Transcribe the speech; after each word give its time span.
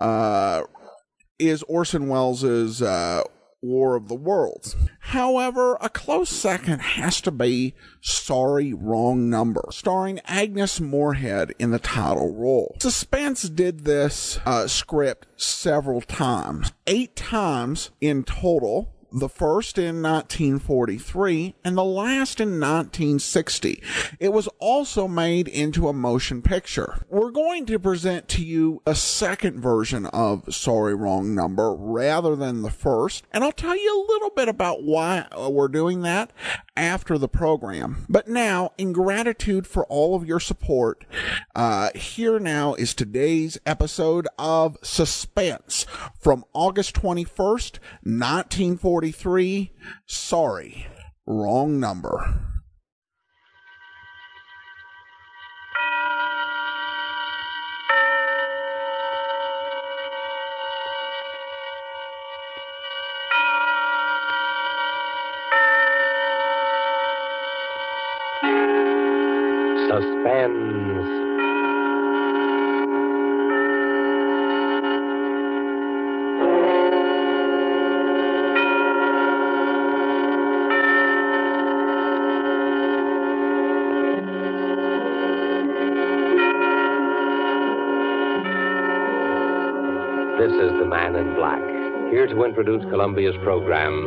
uh, 0.01 0.63
is 1.39 1.63
Orson 1.63 2.07
Welles' 2.09 2.81
uh, 2.81 3.23
War 3.61 3.95
of 3.95 4.07
the 4.07 4.15
Worlds. 4.15 4.75
However, 4.99 5.77
a 5.81 5.89
close 5.89 6.29
second 6.29 6.79
has 6.79 7.19
to 7.21 7.31
be 7.31 7.73
Sorry 8.01 8.73
Wrong 8.73 9.29
Number, 9.29 9.65
starring 9.71 10.19
Agnes 10.25 10.79
Moorehead 10.79 11.53
in 11.59 11.71
the 11.71 11.79
title 11.79 12.35
role. 12.35 12.75
Suspense 12.79 13.43
did 13.43 13.85
this 13.85 14.39
uh, 14.45 14.67
script 14.67 15.27
several 15.35 16.01
times, 16.01 16.71
eight 16.87 17.15
times 17.15 17.91
in 17.99 18.23
total 18.23 18.93
the 19.11 19.29
first 19.29 19.77
in 19.77 20.01
1943 20.01 21.55
and 21.63 21.77
the 21.77 21.83
last 21.83 22.39
in 22.39 22.59
1960. 22.59 23.81
It 24.19 24.33
was 24.33 24.47
also 24.59 25.07
made 25.07 25.47
into 25.47 25.87
a 25.87 25.93
motion 25.93 26.41
picture. 26.41 27.05
We're 27.09 27.31
going 27.31 27.65
to 27.67 27.79
present 27.79 28.27
to 28.29 28.43
you 28.43 28.81
a 28.85 28.95
second 28.95 29.59
version 29.59 30.05
of 30.07 30.53
Sorry 30.53 30.95
Wrong 30.95 31.33
Number 31.35 31.73
rather 31.73 32.35
than 32.35 32.61
the 32.61 32.71
first, 32.71 33.25
and 33.31 33.43
I'll 33.43 33.51
tell 33.51 33.77
you 33.77 33.93
a 33.93 34.07
little 34.11 34.31
bit 34.31 34.47
about 34.47 34.83
why 34.83 35.27
uh, 35.31 35.49
we're 35.49 35.67
doing 35.67 36.01
that 36.01 36.31
after 36.79 37.17
the 37.17 37.27
program. 37.27 38.05
But 38.07 38.29
now, 38.29 38.71
in 38.77 38.93
gratitude 38.93 39.67
for 39.67 39.85
all 39.87 40.15
of 40.15 40.25
your 40.25 40.39
support, 40.39 41.05
uh, 41.53 41.89
here 41.93 42.39
now 42.39 42.73
is 42.75 42.93
today's 42.95 43.59
episode 43.65 44.27
of 44.39 44.77
Suspense 44.81 45.85
from 46.17 46.45
August 46.53 46.95
21st, 46.95 47.79
1943. 48.03 49.73
Sorry, 50.07 50.87
wrong 51.27 51.79
number. 51.79 52.48
Suspense. 69.89 70.05
This 90.37 90.53
is 90.53 90.71
the 90.77 90.85
Man 90.85 91.15
in 91.15 91.33
Black, 91.33 91.59
here 92.11 92.27
to 92.27 92.43
introduce 92.43 92.83
Columbia's 92.91 93.33
program, 93.41 94.05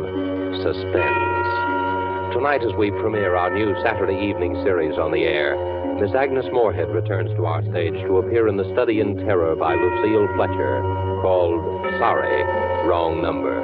Suspense. 0.63 2.33
Tonight, 2.33 2.63
as 2.63 2.73
we 2.77 2.89
premiere 2.89 3.35
our 3.35 3.53
new 3.53 3.75
Saturday 3.83 4.29
evening 4.29 4.55
series 4.63 4.97
on 4.97 5.11
the 5.11 5.23
air, 5.25 5.72
Miss 6.03 6.19
Agnes 6.19 6.51
Moorehead 6.51 6.89
returns 6.89 7.31
to 7.39 7.45
our 7.45 7.63
stage 7.71 7.95
to 8.03 8.19
appear 8.19 8.49
in 8.49 8.57
The 8.57 8.67
Study 8.75 8.99
in 8.99 9.15
Terror 9.23 9.55
by 9.55 9.71
Lucille 9.71 10.27
Fletcher, 10.35 10.83
called 11.23 11.63
Sorry, 11.95 12.43
Wrong 12.83 13.23
Number. 13.23 13.55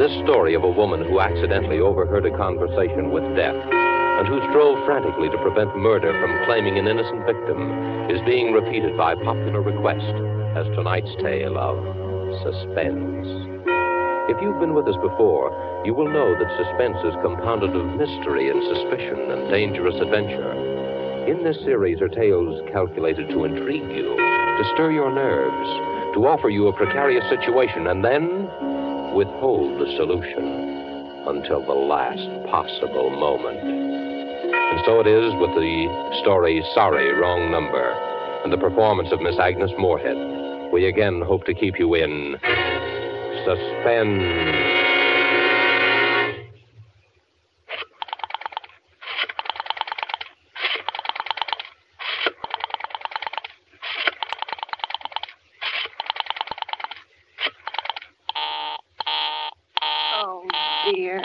This 0.00 0.08
story 0.24 0.54
of 0.54 0.64
a 0.64 0.72
woman 0.72 1.04
who 1.04 1.20
accidentally 1.20 1.84
overheard 1.84 2.24
a 2.24 2.34
conversation 2.34 3.12
with 3.12 3.28
death 3.36 3.60
and 3.60 4.24
who 4.24 4.40
strove 4.48 4.80
frantically 4.88 5.28
to 5.28 5.44
prevent 5.44 5.76
murder 5.76 6.16
from 6.16 6.32
claiming 6.48 6.80
an 6.80 6.88
innocent 6.88 7.28
victim 7.28 8.08
is 8.08 8.24
being 8.24 8.56
repeated 8.56 8.96
by 8.96 9.12
popular 9.12 9.60
request 9.60 10.16
as 10.56 10.64
tonight's 10.72 11.12
tale 11.20 11.60
of 11.60 11.76
suspense. 12.40 13.28
If 14.32 14.40
you've 14.40 14.64
been 14.64 14.72
with 14.72 14.88
us 14.88 14.96
before, 15.04 15.52
you 15.84 15.92
will 15.92 16.08
know 16.08 16.32
that 16.40 16.56
suspense 16.56 16.96
is 17.04 17.20
compounded 17.20 17.76
of 17.76 18.00
mystery 18.00 18.48
and 18.48 18.64
suspicion 18.64 19.28
and 19.28 19.52
dangerous 19.52 20.00
adventure. 20.00 20.73
In 21.26 21.42
this 21.42 21.56
series 21.64 22.02
are 22.02 22.08
tales 22.08 22.60
calculated 22.70 23.30
to 23.30 23.44
intrigue 23.44 23.90
you, 23.96 24.14
to 24.14 24.70
stir 24.74 24.92
your 24.92 25.10
nerves, 25.10 26.14
to 26.14 26.26
offer 26.26 26.50
you 26.50 26.68
a 26.68 26.76
precarious 26.76 27.24
situation, 27.30 27.86
and 27.86 28.04
then 28.04 28.44
withhold 29.14 29.80
the 29.80 29.86
solution 29.96 30.44
until 31.26 31.64
the 31.64 31.72
last 31.72 32.28
possible 32.50 33.08
moment. 33.08 33.58
And 33.58 34.80
so 34.84 35.00
it 35.00 35.06
is 35.06 35.32
with 35.40 35.54
the 35.56 36.20
story 36.20 36.62
Sorry, 36.74 37.10
Wrong 37.14 37.50
Number, 37.50 37.92
and 38.44 38.52
the 38.52 38.58
performance 38.58 39.08
of 39.10 39.22
Miss 39.22 39.38
Agnes 39.38 39.70
Moorehead. 39.78 40.72
We 40.74 40.88
again 40.88 41.22
hope 41.22 41.46
to 41.46 41.54
keep 41.54 41.78
you 41.78 41.94
in 41.94 42.36
suspense. 43.46 44.74
Oh, 60.16 60.46
dear. 60.94 61.20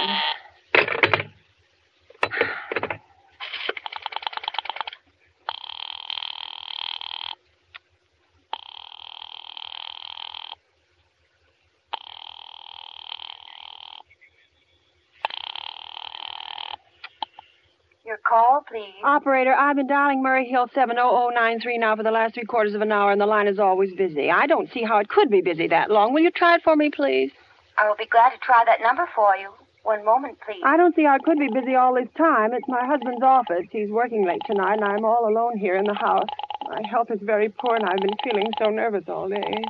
Your 18.06 18.18
call, 18.28 18.64
please. 18.68 18.89
Operator, 19.04 19.54
I've 19.54 19.78
been 19.78 19.88
dialing 19.88 20.22
Murray 20.22 20.50
Hill 20.50 20.68
70093 20.74 21.78
now 21.78 21.96
for 21.96 22.04
the 22.04 22.12
last 22.12 22.34
three 22.34 22.44
quarters 22.44 22.74
of 22.74 22.82
an 22.82 22.92
hour, 22.92 23.12
and 23.12 23.22
the 23.22 23.26
line 23.26 23.48
is 23.48 23.58
always 23.58 23.94
busy. 23.94 24.30
I 24.30 24.46
don't 24.46 24.70
see 24.74 24.84
how 24.84 24.98
it 25.00 25.08
could 25.08 25.30
be 25.30 25.42
busy 25.42 25.68
that 25.68 25.90
long. 25.90 26.14
Will 26.14 26.22
you 26.22 26.32
try 26.32 26.56
it 26.56 26.64
for 26.64 26.76
me, 26.76 26.90
please? 26.90 27.32
I 27.78 27.88
will 27.88 27.96
be 27.96 28.06
glad 28.06 28.32
to 28.32 28.38
try 28.40 28.64
that 28.66 28.82
number 28.82 29.08
for 29.16 29.38
you. 29.38 29.50
One 29.84 30.04
moment, 30.04 30.38
please. 30.46 30.62
I 30.66 30.76
don't 30.76 30.94
see 30.96 31.06
how 31.06 31.16
it 31.16 31.24
could 31.24 31.40
be 31.40 31.48
busy 31.48 31.76
all 31.76 31.94
this 31.94 32.10
time. 32.18 32.54
It's 32.54 32.68
my 32.68 32.86
husband's 32.86 33.24
office. 33.24 33.66
He's 33.72 33.90
working 33.90 34.26
late 34.26 34.42
tonight, 34.46 34.76
and 34.76 34.84
I'm 34.84 35.06
all 35.06 35.30
alone 35.30 35.58
here 35.58 35.78
in 35.78 35.86
the 35.86 35.94
house. 35.94 36.28
My 36.68 36.82
health 36.90 37.10
is 37.10 37.22
very 37.22 37.48
poor, 37.50 37.78
and 37.78 37.86
I've 37.86 38.00
been 38.00 38.18
feeling 38.24 38.52
so 38.62 38.70
nervous 38.70 39.06
all 39.08 39.30
day. 39.30 39.64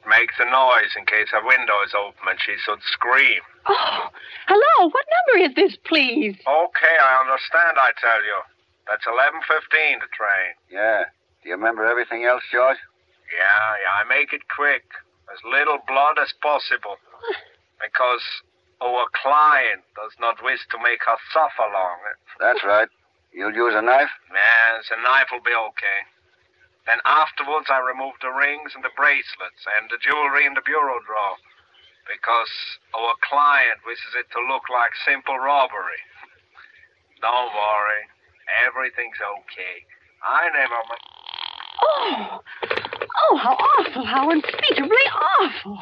It 0.00 0.08
makes 0.08 0.34
a 0.40 0.48
noise 0.48 0.96
in 0.96 1.04
case 1.04 1.28
her 1.32 1.44
window 1.44 1.76
is 1.84 1.92
open 1.92 2.24
and 2.24 2.40
she 2.40 2.56
should 2.64 2.80
scream. 2.88 3.40
Oh, 3.68 4.08
hello. 4.48 4.88
What 4.88 5.06
number 5.12 5.44
is 5.44 5.54
this, 5.54 5.76
please? 5.84 6.36
Okay, 6.40 6.96
I 6.96 7.12
understand, 7.20 7.76
I 7.76 7.92
tell 8.00 8.22
you. 8.24 8.38
That's 8.88 9.04
11.15, 9.04 10.00
the 10.00 10.08
train. 10.16 10.50
Yeah. 10.72 11.04
Do 11.42 11.48
you 11.48 11.54
remember 11.54 11.84
everything 11.84 12.24
else, 12.24 12.42
George? 12.50 12.80
Yeah, 13.30 13.68
yeah, 13.84 13.92
I 14.00 14.08
make 14.08 14.32
it 14.32 14.48
quick. 14.48 14.84
As 15.30 15.38
little 15.44 15.78
blood 15.86 16.18
as 16.18 16.32
possible. 16.42 16.96
Because 17.78 18.24
our 18.82 19.06
client 19.14 19.84
does 19.94 20.16
not 20.18 20.42
wish 20.42 20.60
to 20.72 20.78
make 20.82 21.04
her 21.06 21.20
suffer 21.32 21.68
long. 21.70 22.00
That's 22.40 22.64
right. 22.64 22.88
You'll 23.32 23.54
use 23.54 23.74
a 23.76 23.82
knife? 23.82 24.10
Yes, 24.32 24.90
a 24.90 24.98
knife 25.00 25.30
will 25.30 25.44
be 25.44 25.54
okay. 25.54 25.98
Then 26.90 26.98
afterwards, 27.06 27.70
I 27.70 27.78
remove 27.78 28.18
the 28.18 28.34
rings 28.34 28.74
and 28.74 28.82
the 28.82 28.90
bracelets 28.98 29.62
and 29.78 29.86
the 29.94 30.02
jewelry 30.02 30.42
in 30.42 30.58
the 30.58 30.66
bureau 30.66 30.98
drawer. 31.06 31.38
Because 32.02 32.50
our 32.98 33.14
client 33.22 33.78
wishes 33.86 34.18
it 34.18 34.26
to 34.34 34.42
look 34.50 34.66
like 34.66 34.90
simple 35.06 35.38
robbery. 35.38 36.02
Don't 37.22 37.54
worry. 37.54 38.02
Everything's 38.66 39.22
okay. 39.22 39.86
I 40.18 40.50
never. 40.50 40.82
Oh, 41.78 42.42
oh, 42.42 43.36
how 43.38 43.54
awful, 43.54 44.04
how 44.04 44.30
unspeakably 44.30 45.06
awful. 45.14 45.78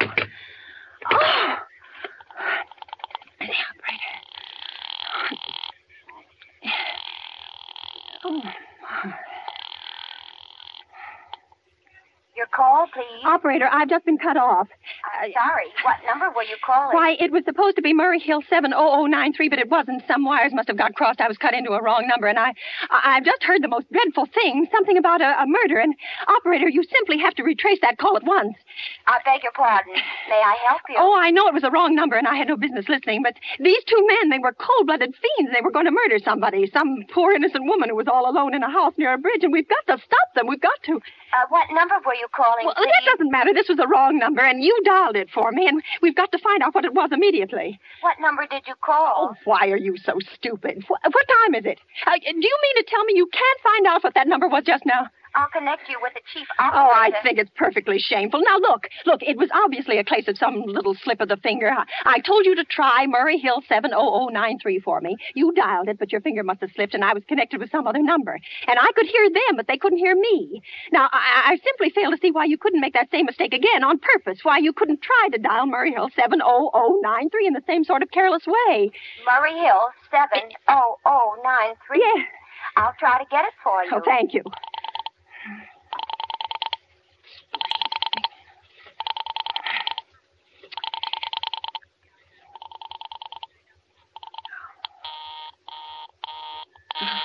Oh. 1.09 1.57
Your 12.39 12.47
call, 12.55 12.87
please. 12.99 13.25
Operator, 13.25 13.67
I've 13.71 13.89
just 13.89 14.05
been 14.05 14.17
cut 14.17 14.37
off. 14.37 14.67
I'm 15.21 15.31
sorry. 15.31 15.67
What 15.83 15.97
number 16.05 16.27
were 16.35 16.43
you 16.43 16.55
calling? 16.65 16.95
Why, 16.95 17.15
it 17.19 17.31
was 17.31 17.43
supposed 17.45 17.75
to 17.77 17.81
be 17.81 17.93
Murray 17.93 18.19
Hill 18.19 18.41
70093, 18.49 19.49
but 19.49 19.59
it 19.59 19.69
wasn't. 19.69 20.03
Some 20.07 20.25
wires 20.25 20.51
must 20.53 20.67
have 20.67 20.77
got 20.77 20.95
crossed. 20.95 21.21
I 21.21 21.27
was 21.27 21.37
cut 21.37 21.53
into 21.53 21.71
a 21.71 21.81
wrong 21.81 22.07
number, 22.07 22.27
and 22.27 22.39
I, 22.39 22.53
I 22.91 23.19
I've 23.19 23.25
just 23.25 23.43
heard 23.43 23.63
the 23.63 23.67
most 23.67 23.91
dreadful 23.91 24.27
thing, 24.33 24.67
something 24.71 24.97
about 24.97 25.21
a, 25.21 25.43
a 25.43 25.45
murder. 25.47 25.79
And 25.79 25.93
operator, 26.27 26.69
you 26.69 26.83
simply 26.83 27.19
have 27.19 27.35
to 27.35 27.43
retrace 27.43 27.79
that 27.81 27.97
call 27.97 28.15
at 28.17 28.23
once. 28.23 28.55
I 29.07 29.19
beg 29.25 29.43
your 29.43 29.51
pardon. 29.53 29.93
May 30.29 30.41
I 30.45 30.55
help 30.67 30.81
you? 30.87 30.95
Oh, 30.97 31.17
I 31.17 31.31
know 31.31 31.47
it 31.47 31.53
was 31.53 31.63
a 31.63 31.71
wrong 31.71 31.95
number, 31.95 32.15
and 32.15 32.27
I 32.27 32.35
had 32.35 32.47
no 32.47 32.55
business 32.55 32.87
listening. 32.87 33.23
But 33.23 33.33
these 33.59 33.83
two 33.85 33.97
men, 34.05 34.29
they 34.29 34.37
were 34.39 34.53
cold-blooded 34.53 35.13
fiends. 35.15 35.51
They 35.53 35.61
were 35.61 35.71
going 35.71 35.85
to 35.85 35.91
murder 35.91 36.19
somebody, 36.23 36.69
some 36.71 37.03
poor 37.11 37.31
innocent 37.33 37.65
woman 37.65 37.89
who 37.89 37.95
was 37.95 38.07
all 38.07 38.29
alone 38.29 38.53
in 38.53 38.61
a 38.61 38.69
house 38.71 38.93
near 38.97 39.13
a 39.13 39.17
bridge, 39.17 39.43
and 39.43 39.51
we've 39.51 39.67
got 39.67 39.85
to 39.87 39.97
stop 40.05 40.27
them. 40.35 40.47
We've 40.47 40.61
got 40.61 40.77
to. 40.83 40.95
Uh, 40.95 41.45
what 41.49 41.67
number 41.73 41.95
were 42.05 42.13
you 42.15 42.27
calling, 42.35 42.65
Well, 42.65 42.75
please? 42.75 42.89
that 42.93 43.11
doesn't 43.17 43.31
matter. 43.31 43.53
This 43.53 43.67
was 43.69 43.77
the 43.77 43.87
wrong 43.87 44.17
number, 44.19 44.41
and 44.41 44.63
you 44.63 44.77
dialed 44.85 45.15
it 45.15 45.29
for 45.33 45.51
me, 45.51 45.67
and 45.67 45.81
we've 46.01 46.15
got 46.15 46.31
to 46.31 46.37
find 46.37 46.61
out 46.61 46.75
what 46.75 46.85
it 46.85 46.93
was 46.93 47.09
immediately. 47.11 47.79
What 48.01 48.17
number 48.21 48.45
did 48.49 48.63
you 48.67 48.75
call? 48.81 49.29
Oh, 49.31 49.35
why 49.45 49.69
are 49.69 49.77
you 49.77 49.97
so 49.97 50.19
stupid? 50.35 50.83
What, 50.87 51.01
what 51.11 51.25
time 51.45 51.55
is 51.55 51.65
it? 51.65 51.79
Uh, 52.05 52.11
do 52.21 52.27
you 52.29 52.57
mean 52.61 52.75
to 52.77 52.85
tell 52.87 53.03
me 53.05 53.13
you 53.15 53.27
can't 53.27 53.59
find 53.63 53.87
out 53.87 54.03
what 54.03 54.13
that 54.13 54.27
number 54.27 54.47
was 54.47 54.63
just 54.63 54.85
now? 54.85 55.07
I'll 55.35 55.49
connect 55.49 55.89
you 55.89 55.97
with 56.01 56.13
the 56.13 56.21
chief 56.33 56.47
officer. 56.59 56.77
Oh, 56.77 56.91
I 56.93 57.11
think 57.23 57.37
it's 57.37 57.51
perfectly 57.55 57.99
shameful. 57.99 58.41
Now, 58.41 58.57
look, 58.57 58.87
look, 59.05 59.21
it 59.21 59.37
was 59.37 59.49
obviously 59.53 59.97
a 59.97 60.03
case 60.03 60.27
of 60.27 60.37
some 60.37 60.63
little 60.65 60.95
slip 60.95 61.21
of 61.21 61.29
the 61.29 61.37
finger. 61.37 61.69
I, 61.69 61.85
I 62.05 62.19
told 62.19 62.45
you 62.45 62.55
to 62.55 62.63
try 62.63 63.05
Murray 63.07 63.37
Hill 63.37 63.61
70093 63.67 64.79
for 64.79 65.01
me. 65.01 65.15
You 65.35 65.53
dialed 65.53 65.89
it, 65.89 65.99
but 65.99 66.11
your 66.11 66.21
finger 66.21 66.43
must 66.43 66.61
have 66.61 66.71
slipped, 66.75 66.93
and 66.93 67.03
I 67.03 67.13
was 67.13 67.23
connected 67.27 67.59
with 67.59 67.71
some 67.71 67.87
other 67.87 68.01
number. 68.01 68.39
And 68.67 68.79
I 68.79 68.91
could 68.95 69.05
hear 69.05 69.29
them, 69.29 69.55
but 69.55 69.67
they 69.67 69.77
couldn't 69.77 69.99
hear 69.99 70.15
me. 70.15 70.61
Now, 70.91 71.09
I, 71.11 71.53
I 71.53 71.59
simply 71.63 71.89
fail 71.89 72.11
to 72.11 72.17
see 72.21 72.31
why 72.31 72.45
you 72.45 72.57
couldn't 72.57 72.81
make 72.81 72.93
that 72.93 73.11
same 73.11 73.25
mistake 73.25 73.53
again 73.53 73.83
on 73.83 73.99
purpose, 73.99 74.39
why 74.43 74.57
you 74.57 74.73
couldn't 74.73 75.01
try 75.01 75.29
to 75.31 75.37
dial 75.37 75.65
Murray 75.67 75.91
Hill 75.91 76.09
70093 76.15 77.47
in 77.47 77.53
the 77.53 77.63
same 77.67 77.83
sort 77.83 78.03
of 78.03 78.11
careless 78.11 78.43
way. 78.47 78.91
Murray 79.25 79.53
Hill, 79.59 79.87
70093. 80.11 81.99
Yeah. 81.99 82.23
I'll 82.75 82.95
try 82.99 83.17
to 83.17 83.25
get 83.29 83.45
it 83.45 83.53
for 83.63 83.83
you. 83.83 83.91
Oh, 83.93 84.01
thank 84.05 84.33
you. 84.33 84.43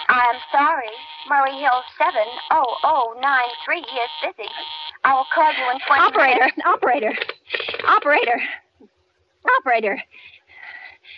I'm 0.08 0.36
sorry. 0.52 0.90
Murray 1.28 1.58
Hill 1.58 1.80
70093 1.98 3.78
is 3.78 3.84
busy. 4.22 4.48
I 5.04 5.14
will 5.14 5.26
call 5.34 5.50
you 5.52 5.70
in 5.72 5.78
20 5.86 6.02
Operator, 6.02 6.40
minutes. 6.40 6.58
operator, 6.66 7.12
operator, 7.86 8.40
operator. 9.58 10.02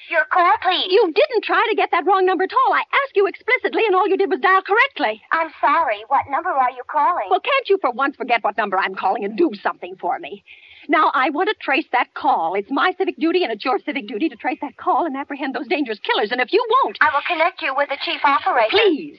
Your 0.08 0.24
call, 0.32 0.52
please. 0.62 0.86
You 0.88 1.12
didn't 1.12 1.42
try 1.42 1.66
to 1.68 1.74
get 1.76 1.90
that 1.90 2.06
wrong 2.06 2.24
number 2.26 2.44
at 2.44 2.52
all. 2.52 2.72
I 2.72 2.80
asked 2.80 3.16
you 3.16 3.26
explicitly, 3.26 3.82
and 3.86 3.94
all 3.94 4.06
you 4.08 4.16
did 4.16 4.30
was 4.30 4.38
dial 4.40 4.62
correctly. 4.62 5.20
I'm 5.32 5.50
sorry. 5.60 6.04
What 6.08 6.26
number 6.30 6.50
are 6.50 6.70
you 6.70 6.82
calling? 6.88 7.26
Well, 7.28 7.40
can't 7.40 7.68
you 7.68 7.78
for 7.80 7.90
once 7.90 8.14
forget 8.16 8.44
what 8.44 8.56
number 8.56 8.78
I'm 8.78 8.94
calling 8.94 9.24
and 9.24 9.36
do 9.36 9.50
something 9.62 9.96
for 10.00 10.18
me? 10.20 10.44
Now, 10.88 11.10
I 11.12 11.30
want 11.30 11.48
to 11.48 11.54
trace 11.60 11.86
that 11.90 12.14
call. 12.14 12.54
It's 12.54 12.70
my 12.70 12.92
civic 12.96 13.16
duty, 13.18 13.42
and 13.42 13.52
it's 13.52 13.64
your 13.64 13.80
civic 13.84 14.06
duty 14.06 14.28
to 14.28 14.36
trace 14.36 14.58
that 14.62 14.76
call 14.76 15.06
and 15.06 15.16
apprehend 15.16 15.54
those 15.56 15.66
dangerous 15.66 15.98
killers. 15.98 16.30
And 16.30 16.40
if 16.40 16.52
you 16.52 16.64
won't, 16.84 16.98
I 17.00 17.10
will 17.12 17.22
connect 17.26 17.60
you 17.62 17.74
with 17.76 17.88
the 17.88 17.98
chief 18.04 18.20
operator. 18.24 18.68
please. 18.70 19.16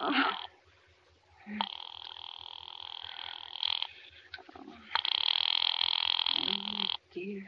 Oh. 0.00 0.12
Oh, 6.40 6.86
dear. 7.14 7.42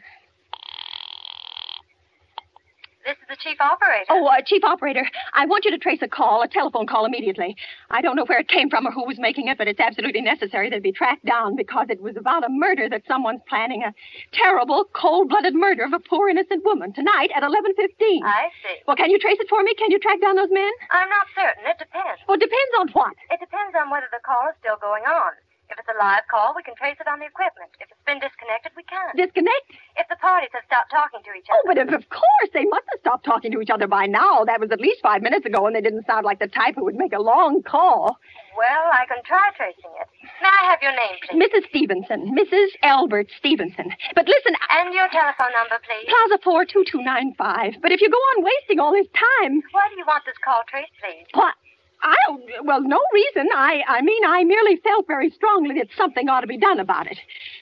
This 3.07 3.17
is 3.17 3.29
the 3.29 3.30
chief 3.41 3.61
operator. 3.61 4.05
Oh, 4.11 4.27
uh, 4.27 4.41
Chief 4.45 4.63
Operator, 4.65 5.05
I 5.33 5.47
want 5.47 5.65
you 5.65 5.71
to 5.71 5.79
trace 5.79 6.01
a 6.03 6.09
call, 6.09 6.43
a 6.43 6.49
telephone 6.49 6.87
call 6.87 7.05
immediately. 7.05 7.57
I 7.91 8.01
don't 8.01 8.17
know 8.17 8.25
where 8.27 8.39
it 8.41 8.49
came 8.49 8.69
from 8.69 8.87
or 8.87 8.93
who 8.93 9.05
was 9.07 9.19
making 9.19 9.49
it, 9.49 9.59
but 9.59 9.69
it's 9.69 9.81
absolutely 9.81 10.21
necessary 10.21 10.71
that 10.71 10.77
it 10.77 10.83
be 10.83 10.93
tracked 10.93 11.25
down 11.25 11.57
because 11.57 11.87
it 11.89 12.01
was 12.01 12.17
about 12.17 12.45
a 12.45 12.49
murder 12.51 12.89
that 12.89 13.03
someone's 13.09 13.41
planning, 13.49 13.83
a 13.83 13.95
terrible, 14.33 14.85
cold-blooded 14.93 15.55
murder 15.55 15.85
of 15.85 15.93
a 15.93 15.99
poor 15.99 16.29
innocent 16.29 16.65
woman 16.65 16.93
tonight 16.93 17.31
at 17.35 17.43
11:15. 17.43 18.23
I 18.25 18.49
see. 18.63 18.83
Well, 18.87 18.97
can 18.97 19.11
you 19.11 19.19
trace 19.19 19.39
it 19.41 19.49
for 19.49 19.63
me? 19.63 19.75
Can 19.75 19.91
you 19.91 19.99
track 19.99 20.21
down 20.21 20.37
those 20.37 20.51
men? 20.51 20.71
I'm 20.91 21.09
not 21.09 21.27
certain. 21.35 21.65
It 21.67 21.79
depends. 21.79 22.21
Well, 22.29 22.37
it 22.37 22.41
depends 22.41 22.73
on 22.81 22.89
what. 22.93 23.15
It 23.31 23.41
depends 23.41 23.75
on 23.77 23.91
whether 23.91 24.09
the 24.13 24.21
call 24.25 24.49
is 24.49 24.57
still 24.61 24.77
going 24.81 25.05
on. 25.05 25.33
If 25.71 25.79
it's 25.79 25.89
a 25.89 25.99
live 26.03 26.27
call, 26.31 26.53
we 26.59 26.63
can 26.67 26.75
trace 26.75 26.99
it 26.99 27.07
on 27.07 27.19
the 27.23 27.27
equipment. 27.31 27.71
If 27.79 27.87
it's 27.95 28.03
been 28.07 28.19
disconnected, 28.19 28.73
we 28.75 28.83
can't. 28.91 29.15
Disconnect? 29.15 29.67
If 29.97 30.09
the 30.11 30.17
parties 30.19 30.51
have 30.53 30.67
stopped 30.67 30.91
talking 30.91 31.23
to 31.23 31.31
each 31.39 31.47
other. 31.47 31.63
Oh, 31.63 31.65
but 31.67 31.79
if, 31.79 31.89
of 31.95 32.05
course 32.11 32.51
they 32.53 32.67
must 32.67 32.87
have 32.91 33.01
stopped 33.01 33.25
talking 33.25 33.53
to 33.55 33.61
each 33.63 33.71
other 33.71 33.87
by 33.87 34.07
now. 34.07 34.43
That 34.45 34.59
was 34.59 34.71
at 34.75 34.81
least 34.83 34.99
five 35.03 35.23
minutes 35.23 35.47
ago, 35.47 35.67
and 35.67 35.75
they 35.75 35.81
didn't 35.81 36.07
sound 36.11 36.27
like 36.27 36.39
the 36.43 36.51
type 36.51 36.75
who 36.75 36.85
would 36.85 36.99
make 36.99 37.13
a 37.15 37.23
long 37.23 37.63
call. 37.63 38.19
Well, 38.59 38.85
I 38.93 39.07
can 39.07 39.23
try 39.23 39.51
tracing 39.57 39.95
it. 40.03 40.09
May 40.43 40.51
I 40.51 40.63
have 40.75 40.83
your 40.83 40.93
name, 40.93 41.17
please? 41.23 41.39
Mrs. 41.39 41.65
Stevenson, 41.71 42.35
Mrs. 42.35 42.75
Albert 42.83 43.29
Stevenson. 43.39 43.95
But 44.19 44.27
listen, 44.27 44.59
And 44.75 44.93
your 44.93 45.07
telephone 45.09 45.55
number, 45.55 45.79
please. 45.87 46.11
Plaza 46.11 46.43
42295. 46.43 47.81
But 47.81 47.93
if 47.93 48.01
you 48.03 48.11
go 48.11 48.19
on 48.37 48.45
wasting 48.45 48.81
all 48.81 48.93
this 48.93 49.07
time, 49.15 49.63
Why 49.71 49.87
do 49.89 49.97
you 49.97 50.05
want 50.07 50.25
this 50.27 50.37
call 50.45 50.63
traced, 50.69 50.93
please? 51.01 51.27
what? 51.35 51.55
I 52.03 52.17
don't, 52.27 52.43
well, 52.65 52.81
no 52.81 52.99
reason. 53.13 53.49
I, 53.55 53.83
I 53.87 54.01
mean, 54.03 54.25
I 54.25 54.45
merely 54.45 54.77
felt 54.77 55.07
very 55.07 55.31
strongly 55.31 55.75
that 55.77 55.89
something 55.97 56.29
ought 56.29 56.41
to 56.41 56.47
be 56.47 56.57
done 56.57 56.81
about 56.81 57.07
it. 57.07 57.19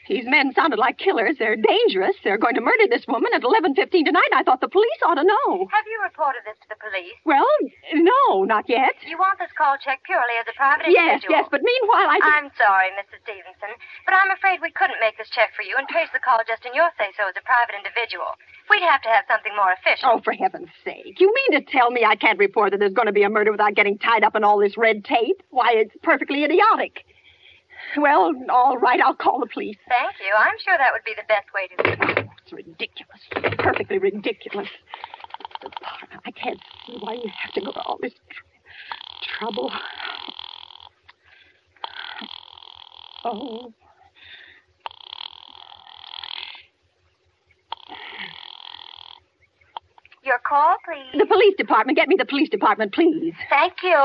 These 0.08 0.24
men 0.26 0.52
sounded 0.54 0.78
like 0.78 0.96
killers. 0.96 1.36
They're 1.38 1.56
dangerous. 1.56 2.14
They're 2.22 2.38
going 2.38 2.54
to 2.54 2.60
murder 2.62 2.86
this 2.88 3.04
woman 3.08 3.30
at 3.34 3.42
11.15 3.42 3.74
tonight. 4.06 4.30
I 4.32 4.42
thought 4.42 4.60
the 4.60 4.68
police 4.70 5.00
ought 5.04 5.16
to 5.18 5.24
know. 5.26 5.66
Have 5.74 5.84
you 5.90 5.98
reported 6.06 6.42
this 6.46 6.56
to 6.62 6.68
the 6.70 6.78
police? 6.78 7.18
Well, 7.26 7.46
no, 7.92 8.44
not 8.44 8.68
yet. 8.70 8.94
You 9.06 9.18
want 9.18 9.38
this 9.38 9.50
call 9.58 9.76
checked 9.82 10.04
purely 10.06 10.38
as 10.40 10.46
a 10.46 10.54
private 10.56 10.86
Yes, 10.88 11.20
individual? 11.26 11.34
yes, 11.34 11.46
but 11.50 11.60
meanwhile, 11.66 12.08
I... 12.08 12.18
I'm 12.38 12.50
sorry, 12.56 12.94
Mrs. 12.94 13.20
Stevenson, 13.26 13.74
but 14.06 14.14
I'm 14.14 14.30
afraid 14.30 14.62
we 14.62 14.70
couldn't 14.70 15.02
make 15.02 15.18
this 15.18 15.28
check 15.34 15.50
for 15.58 15.66
you 15.66 15.74
and 15.76 15.84
trace 15.90 16.08
the 16.14 16.22
call 16.22 16.38
just 16.46 16.64
in 16.64 16.72
your 16.78 16.88
say-so 16.96 17.26
as 17.28 17.36
a 17.36 17.44
private 17.44 17.74
individual. 17.76 18.38
We'd 18.70 18.82
have 18.82 19.02
to 19.02 19.08
have 19.08 19.24
something 19.28 19.52
more 19.56 19.72
official. 19.72 20.10
Oh, 20.12 20.20
for 20.22 20.32
heaven's 20.32 20.68
sake. 20.84 21.18
You 21.18 21.32
mean 21.34 21.60
to 21.60 21.70
tell 21.70 21.90
me 21.90 22.04
I 22.04 22.16
can't 22.16 22.38
report 22.38 22.72
that 22.72 22.78
there's 22.78 22.92
going 22.92 23.06
to 23.06 23.12
be 23.12 23.22
a 23.22 23.30
murder 23.30 23.50
without 23.50 23.74
getting 23.74 23.98
tied 23.98 24.24
up 24.24 24.36
in 24.36 24.44
all 24.44 24.58
this 24.58 24.76
red 24.76 25.04
tape? 25.04 25.42
Why, 25.50 25.72
it's 25.74 25.94
perfectly 26.02 26.44
idiotic. 26.44 27.04
Well, 27.96 28.32
all 28.50 28.76
right, 28.76 29.00
I'll 29.00 29.14
call 29.14 29.40
the 29.40 29.46
police. 29.46 29.76
Thank 29.88 30.16
you. 30.20 30.34
I'm 30.36 30.58
sure 30.62 30.76
that 30.76 30.90
would 30.92 31.04
be 31.04 31.14
the 31.16 31.24
best 31.28 31.48
way 31.54 31.68
to. 31.68 31.76
Do 31.82 32.20
it. 32.20 32.28
It's 32.44 32.52
ridiculous. 32.52 33.56
Perfectly 33.58 33.98
ridiculous. 33.98 34.68
I 36.26 36.30
can't 36.32 36.60
see 36.86 36.96
why 37.00 37.14
you 37.14 37.30
have 37.42 37.52
to 37.54 37.60
go 37.60 37.72
to 37.72 37.80
all 37.80 37.98
this 38.00 38.12
tr- 38.30 39.38
trouble. 39.38 39.72
Oh. 43.24 43.72
Your 50.28 50.38
call, 50.46 50.76
please. 50.84 51.18
The 51.18 51.24
police 51.24 51.54
department. 51.56 51.96
Get 51.96 52.06
me 52.06 52.16
the 52.18 52.26
police 52.26 52.50
department, 52.50 52.92
please. 52.92 53.32
Thank 53.48 53.82
you. 53.82 53.96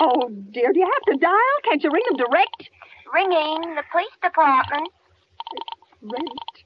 Oh, 0.00 0.30
dear. 0.52 0.72
Do 0.72 0.78
you 0.80 0.86
have 0.90 1.02
to 1.12 1.18
dial? 1.20 1.58
Can't 1.64 1.84
you 1.84 1.90
ring 1.90 2.02
them 2.08 2.16
direct? 2.16 2.70
Ringing 3.12 3.74
the 3.74 3.82
police 3.92 4.08
department. 4.22 4.88
Rent. 6.00 6.58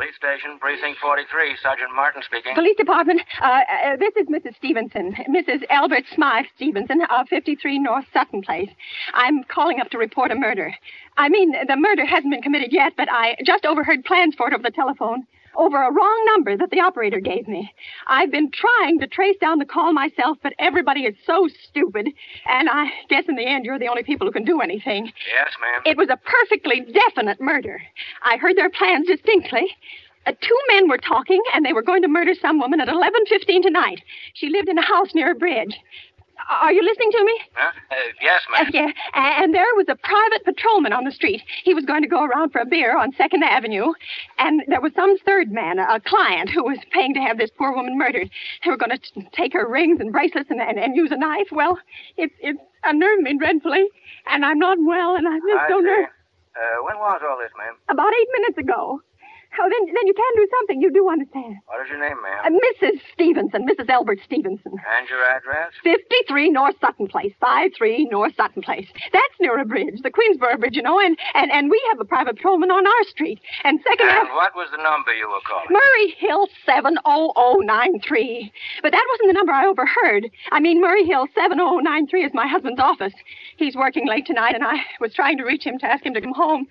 Police 0.00 0.16
station, 0.16 0.58
precinct 0.58 0.98
43. 0.98 1.56
Sergeant 1.62 1.94
Martin 1.94 2.22
speaking. 2.24 2.54
Police 2.54 2.76
department. 2.78 3.20
Uh, 3.42 3.44
uh, 3.44 3.96
this 3.98 4.16
is 4.16 4.28
Mrs. 4.28 4.56
Stevenson, 4.56 5.12
Mrs. 5.28 5.62
Albert 5.68 6.04
Smythe 6.14 6.46
Stevenson 6.56 7.02
of 7.10 7.28
53 7.28 7.78
North 7.78 8.06
Sutton 8.10 8.40
Place. 8.40 8.70
I'm 9.12 9.44
calling 9.44 9.78
up 9.78 9.90
to 9.90 9.98
report 9.98 10.30
a 10.30 10.36
murder. 10.36 10.74
I 11.18 11.28
mean, 11.28 11.52
the 11.68 11.76
murder 11.76 12.06
hasn't 12.06 12.32
been 12.32 12.40
committed 12.40 12.72
yet, 12.72 12.94
but 12.96 13.12
I 13.12 13.36
just 13.44 13.66
overheard 13.66 14.02
plans 14.06 14.34
for 14.34 14.48
it 14.48 14.54
over 14.54 14.62
the 14.62 14.70
telephone. 14.70 15.26
Over 15.56 15.82
a 15.82 15.92
wrong 15.92 16.24
number 16.26 16.56
that 16.56 16.70
the 16.70 16.80
operator 16.80 17.20
gave 17.20 17.48
me. 17.48 17.72
I've 18.06 18.30
been 18.30 18.50
trying 18.50 19.00
to 19.00 19.06
trace 19.06 19.36
down 19.40 19.58
the 19.58 19.64
call 19.64 19.92
myself, 19.92 20.38
but 20.42 20.54
everybody 20.58 21.02
is 21.02 21.14
so 21.26 21.48
stupid. 21.68 22.08
And 22.46 22.68
I 22.70 22.86
guess 23.08 23.24
in 23.28 23.36
the 23.36 23.46
end, 23.46 23.64
you're 23.64 23.78
the 23.78 23.88
only 23.88 24.02
people 24.02 24.26
who 24.26 24.32
can 24.32 24.44
do 24.44 24.60
anything. 24.60 25.06
Yes, 25.06 25.52
ma'am. 25.60 25.82
It 25.84 25.96
was 25.96 26.08
a 26.08 26.16
perfectly 26.16 26.80
definite 26.92 27.40
murder. 27.40 27.82
I 28.22 28.36
heard 28.36 28.56
their 28.56 28.70
plans 28.70 29.06
distinctly. 29.08 29.76
Uh, 30.26 30.32
two 30.32 30.58
men 30.68 30.88
were 30.88 30.98
talking, 30.98 31.42
and 31.54 31.64
they 31.64 31.72
were 31.72 31.82
going 31.82 32.02
to 32.02 32.08
murder 32.08 32.34
some 32.40 32.60
woman 32.60 32.80
at 32.80 32.88
11.15 32.88 33.62
tonight. 33.62 34.02
She 34.34 34.50
lived 34.50 34.68
in 34.68 34.76
a 34.76 34.82
house 34.82 35.14
near 35.14 35.32
a 35.32 35.34
bridge. 35.34 35.74
Are 36.48 36.72
you 36.72 36.82
listening 36.82 37.10
to 37.12 37.24
me? 37.24 37.40
Huh? 37.54 37.70
Uh, 37.90 37.94
yes, 38.20 38.42
Uh, 38.48 38.62
ma'am. 38.62 38.70
yeah, 38.72 39.42
and 39.42 39.54
there 39.54 39.74
was 39.76 39.86
a 39.88 39.96
private 39.96 40.44
patrolman 40.44 40.92
on 40.92 41.04
the 41.04 41.10
street. 41.12 41.42
He 41.64 41.74
was 41.74 41.84
going 41.84 42.02
to 42.02 42.08
go 42.08 42.24
around 42.24 42.50
for 42.50 42.60
a 42.60 42.64
beer 42.66 42.96
on 42.96 43.12
Second 43.12 43.42
Avenue, 43.44 43.92
and 44.38 44.62
there 44.68 44.80
was 44.80 44.92
some 44.94 45.18
third 45.18 45.52
man, 45.52 45.78
a, 45.78 46.00
client, 46.00 46.48
who 46.50 46.64
was 46.64 46.78
paying 46.92 47.14
to 47.14 47.20
have 47.20 47.38
this 47.38 47.50
poor 47.56 47.72
woman 47.74 47.98
murdered. 47.98 48.30
They 48.64 48.70
were 48.70 48.76
going 48.76 48.90
to 48.98 49.22
take 49.32 49.52
her 49.52 49.68
rings 49.68 50.00
and 50.00 50.12
bracelets 50.12 50.50
and, 50.50 50.60
and, 50.60 50.78
and 50.78 50.96
use 50.96 51.10
a 51.12 51.16
knife. 51.16 51.48
Well, 51.52 51.78
it's 52.16 52.34
it's 52.40 52.60
unnerved 52.84 53.22
me 53.22 53.36
dreadfully, 53.38 53.88
and 54.26 54.44
I'm 54.44 54.58
not 54.58 54.78
well, 54.80 55.16
and 55.16 55.26
I'm 55.28 55.40
just 55.40 55.64
I 55.64 55.68
so 55.68 55.78
nervous. 55.78 56.10
Uh, 56.56 56.84
when 56.84 56.98
was 56.98 57.20
all 57.28 57.38
this, 57.38 57.50
ma'am? 57.56 57.74
About 57.88 58.12
eight 58.12 58.28
minutes 58.32 58.58
ago. 58.58 59.00
Oh, 59.62 59.68
then 59.68 59.94
then 59.94 60.06
you 60.06 60.14
can 60.14 60.32
do 60.36 60.48
something. 60.58 60.80
You 60.80 60.90
do 60.92 61.08
understand. 61.10 61.56
What 61.66 61.82
is 61.84 61.88
your 61.90 62.00
name, 62.00 62.16
Uh, 62.18 62.48
ma'am? 62.50 62.58
Mrs. 62.80 63.00
Stevenson, 63.12 63.66
Mrs. 63.68 63.88
Albert 63.90 64.20
Stevenson. 64.24 64.72
And 64.72 65.08
your 65.08 65.22
address? 65.24 65.72
53 65.84 66.50
North 66.50 66.76
Sutton 66.80 67.06
Place. 67.08 67.32
53 67.40 68.06
North 68.10 68.34
Sutton 68.36 68.62
Place. 68.62 68.88
That's 69.12 69.36
near 69.38 69.58
a 69.58 69.64
bridge, 69.64 70.00
the 70.02 70.10
Queensboro 70.10 70.58
Bridge, 70.58 70.76
you 70.76 70.82
know, 70.82 70.98
and, 70.98 71.18
and, 71.34 71.50
and 71.52 71.70
we 71.70 71.80
have 71.90 72.00
a 72.00 72.04
private 72.04 72.36
patrolman 72.36 72.70
on 72.70 72.86
our 72.86 73.04
street. 73.04 73.38
And 73.64 73.80
second 73.86 74.08
And 74.08 74.28
what 74.30 74.54
was 74.56 74.68
the 74.70 74.82
number 74.82 75.12
you 75.12 75.28
were 75.28 75.40
calling? 75.46 75.66
Murray 75.70 76.14
Hill 76.18 76.48
70093. 76.66 78.52
But 78.82 78.92
that 78.92 79.06
wasn't 79.12 79.28
the 79.28 79.34
number 79.34 79.52
I 79.52 79.66
overheard. 79.66 80.30
I 80.52 80.60
mean, 80.60 80.80
Murray 80.80 81.04
Hill 81.04 81.26
70093 81.34 82.24
is 82.24 82.32
my 82.34 82.46
husband's 82.46 82.80
office. 82.80 83.12
He's 83.56 83.76
working 83.76 84.06
late 84.08 84.26
tonight, 84.26 84.54
and 84.54 84.64
I 84.64 84.76
was 85.00 85.12
trying 85.14 85.36
to 85.38 85.44
reach 85.44 85.64
him 85.64 85.78
to 85.80 85.86
ask 85.86 86.04
him 86.04 86.14
to 86.14 86.20
come 86.20 86.34
home. 86.34 86.66